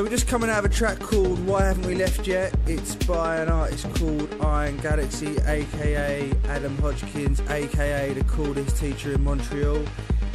So 0.00 0.04
we're 0.04 0.10
just 0.12 0.28
coming 0.28 0.48
out 0.48 0.64
of 0.64 0.64
a 0.64 0.74
track 0.74 0.98
called 0.98 1.44
Why 1.44 1.66
Haven't 1.66 1.84
We 1.84 1.94
Left 1.94 2.26
Yet? 2.26 2.58
It's 2.66 2.94
by 2.94 3.36
an 3.36 3.50
artist 3.50 3.84
called 3.96 4.34
Iron 4.40 4.78
Galaxy, 4.78 5.36
aka 5.44 6.32
Adam 6.46 6.74
Hodgkins, 6.78 7.42
aka 7.50 8.14
the 8.14 8.24
coolest 8.24 8.78
teacher 8.78 9.12
in 9.12 9.22
Montreal. 9.22 9.84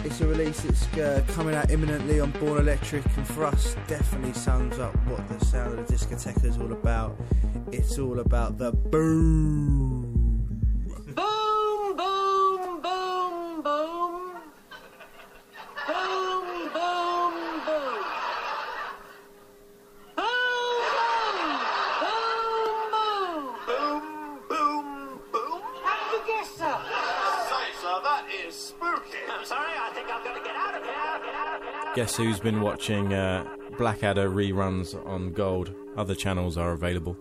It's 0.03 0.21
a 0.21 0.27
release 0.27 0.61
that's 0.61 0.85
uh, 0.99 1.23
coming 1.33 1.55
out 1.55 1.71
imminently 1.71 2.19
on 2.19 2.29
Born 2.33 2.59
Electric, 2.59 3.03
and 3.17 3.27
for 3.27 3.43
us, 3.43 3.75
definitely 3.87 4.33
sums 4.33 4.77
up 4.77 4.95
what 5.07 5.27
the 5.29 5.43
sound 5.43 5.79
of 5.79 5.87
the 5.87 5.91
discotheque 5.91 6.45
is 6.45 6.59
all 6.59 6.71
about. 6.71 7.19
It's 7.71 7.97
all 7.97 8.19
about 8.19 8.59
the 8.59 8.71
boom. 8.71 9.64
Guess 32.05 32.17
who's 32.17 32.39
been 32.39 32.61
watching 32.61 33.15
uh, 33.15 33.43
Blackadder 33.79 34.29
reruns 34.29 34.93
on 35.07 35.31
Gold? 35.31 35.73
Other 35.97 36.13
channels 36.13 36.55
are 36.55 36.71
available. 36.71 37.17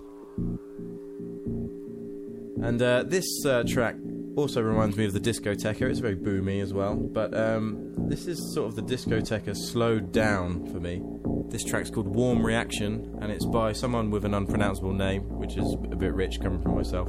And 2.62 2.82
uh, 2.82 3.05
this 3.05 3.24
uh, 3.47 3.62
track 3.66 3.97
also 4.37 4.61
reminds 4.61 4.99
me 4.99 5.07
of 5.07 5.14
the 5.14 5.20
Discoteca. 5.20 5.89
It's 5.89 6.01
very 6.01 6.16
boomy 6.16 6.61
as 6.61 6.74
well, 6.74 6.97
but 6.97 7.35
um, 7.35 7.95
this 7.97 8.26
is 8.26 8.53
sort 8.53 8.68
of 8.68 8.76
the 8.76 8.82
Discoteca 8.82 9.57
slowed 9.57 10.12
down 10.12 10.66
for 10.70 10.80
me. 10.80 11.01
This 11.49 11.64
track's 11.64 11.89
called 11.89 12.09
Warm 12.09 12.45
Reaction, 12.45 13.16
and 13.22 13.32
it's 13.32 13.47
by 13.47 13.72
someone 13.72 14.11
with 14.11 14.26
an 14.26 14.35
unpronounceable 14.35 14.93
name, 14.93 15.22
which 15.39 15.57
is 15.57 15.78
a 15.93 15.97
bit 15.97 16.12
rich 16.12 16.41
coming 16.43 16.61
from 16.61 16.74
myself. 16.74 17.09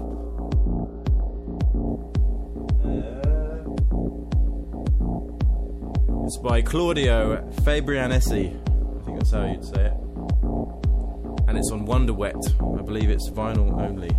It's 6.26 6.38
by 6.38 6.64
Claudio 6.64 7.48
Fabrianesi. 7.62 8.50
I 8.50 9.06
think 9.06 9.20
that's 9.20 9.30
how 9.30 9.46
you'd 9.46 9.64
say 9.64 9.86
it. 9.86 9.94
And 11.48 11.56
it's 11.56 11.70
on 11.72 11.86
Wonder 11.86 12.14
Wet. 12.14 12.34
I 12.60 12.82
believe 12.82 13.12
it's 13.12 13.30
vinyl 13.30 13.80
only. 13.80 14.10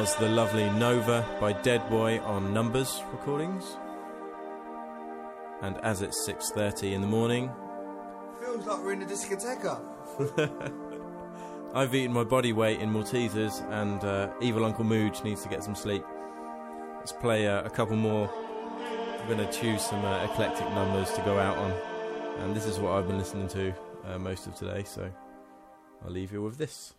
was 0.00 0.14
the 0.16 0.28
lovely 0.28 0.68
Nova 0.68 1.26
by 1.40 1.54
Deadboy 1.54 2.22
on 2.22 2.52
Numbers 2.52 3.02
recordings. 3.12 3.78
And 5.62 5.78
as 5.78 6.02
it's 6.02 6.22
6:30 6.28 6.92
in 6.92 7.00
the 7.00 7.06
morning, 7.06 7.50
feels 8.38 8.66
like 8.66 8.78
we're 8.84 8.92
in 8.92 9.00
a 9.00 9.06
discotheque. 9.06 9.80
I've 11.74 11.94
eaten 11.94 12.12
my 12.12 12.24
body 12.24 12.52
weight 12.52 12.80
in 12.80 12.92
Maltesers, 12.92 13.62
and 13.70 14.04
uh, 14.04 14.28
evil 14.42 14.66
Uncle 14.66 14.84
Mooge 14.84 15.24
needs 15.24 15.42
to 15.44 15.48
get 15.48 15.64
some 15.64 15.74
sleep. 15.74 16.04
Let's 16.98 17.12
play 17.12 17.48
uh, 17.48 17.62
a 17.64 17.70
couple 17.70 17.96
more. 17.96 18.30
I'm 19.18 19.26
going 19.26 19.38
to 19.38 19.50
choose 19.50 19.80
some 19.80 20.04
uh, 20.04 20.24
eclectic 20.24 20.68
numbers 20.72 21.10
to 21.12 21.22
go 21.22 21.38
out 21.38 21.56
on, 21.56 21.72
and 22.40 22.54
this 22.54 22.66
is 22.66 22.78
what 22.78 22.92
I've 22.92 23.08
been 23.08 23.18
listening 23.18 23.48
to 23.48 23.72
uh, 24.04 24.18
most 24.18 24.46
of 24.46 24.54
today. 24.56 24.84
So 24.84 25.10
I'll 26.04 26.12
leave 26.12 26.32
you 26.34 26.42
with 26.42 26.58
this. 26.58 26.92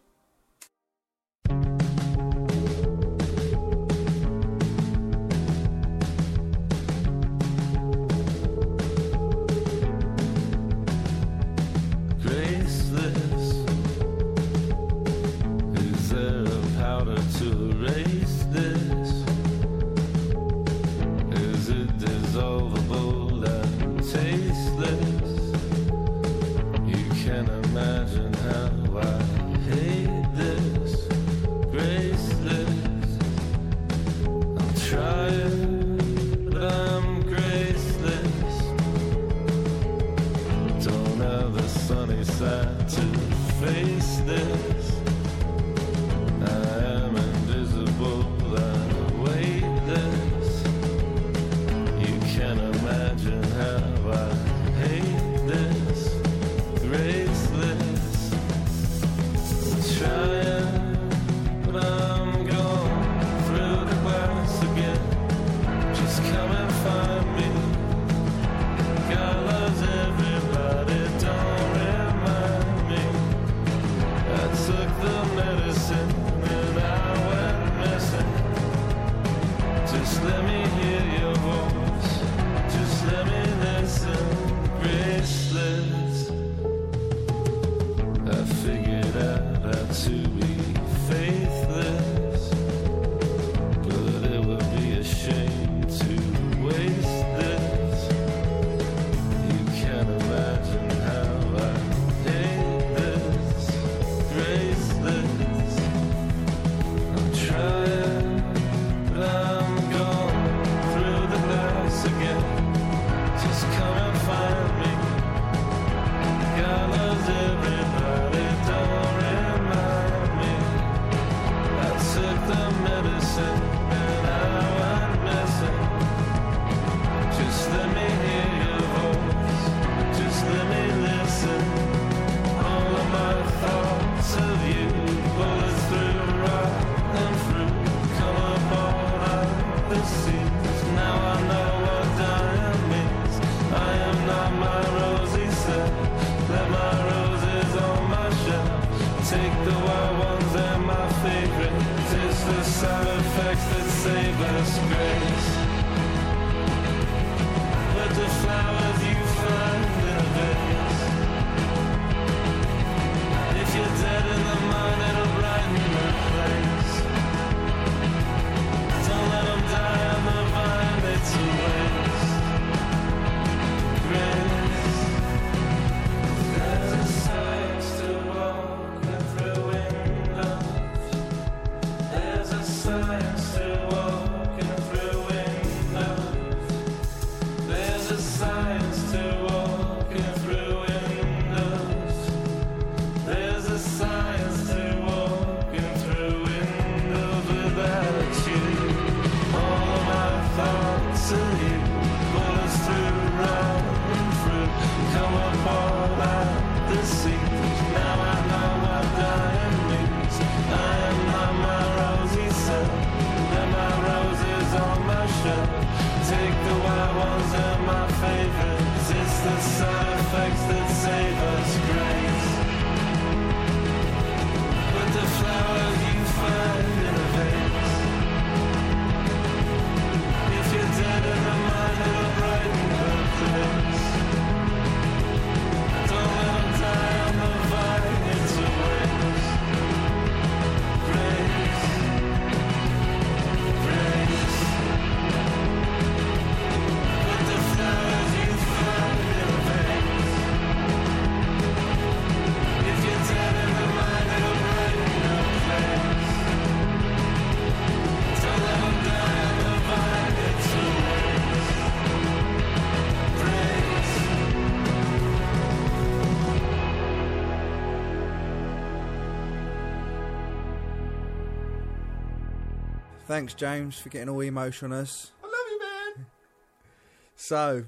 Thanks, 273.38 273.54
James, 273.54 274.00
for 274.00 274.10
getting 274.10 274.30
all 274.30 274.40
emotional 274.40 274.94
on 274.94 275.04
us. 275.04 275.32
I 275.44 275.46
love 275.46 275.54
you, 275.70 275.80
man. 275.80 276.26
So, 277.36 277.86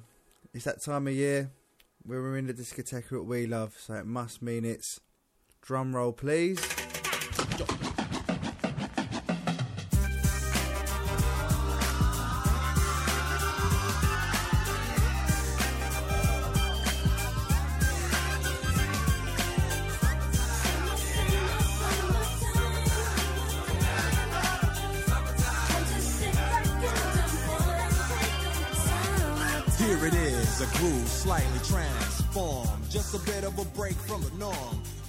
it's 0.54 0.66
that 0.66 0.80
time 0.80 1.08
of 1.08 1.14
year 1.16 1.50
where 2.04 2.22
we're 2.22 2.38
in 2.38 2.46
the 2.46 2.54
discotheque 2.54 3.10
that 3.10 3.24
we 3.24 3.48
love, 3.48 3.76
so 3.80 3.96
it 3.96 4.06
must 4.06 4.44
mean 4.44 4.64
it's 4.64 5.00
drum 5.64 5.96
roll, 5.96 6.14
please. 6.14 6.60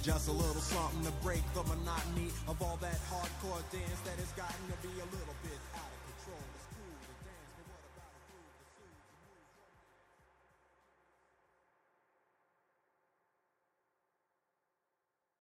Just 0.01 0.29
a 0.29 0.31
little 0.31 0.55
something 0.55 1.05
to 1.05 1.11
break 1.21 1.43
the 1.53 1.61
monotony 1.61 2.33
of 2.47 2.59
all 2.63 2.75
that 2.81 2.97
hardcore 3.05 3.61
dance 3.71 4.01
that 4.01 4.17
has 4.17 4.31
gotten 4.33 4.65
to 4.65 4.77
be 4.81 4.89
a 4.97 5.05
little 5.13 5.37
bit 5.45 5.59
out 5.77 5.85
of 5.85 6.01
control. 6.25 6.70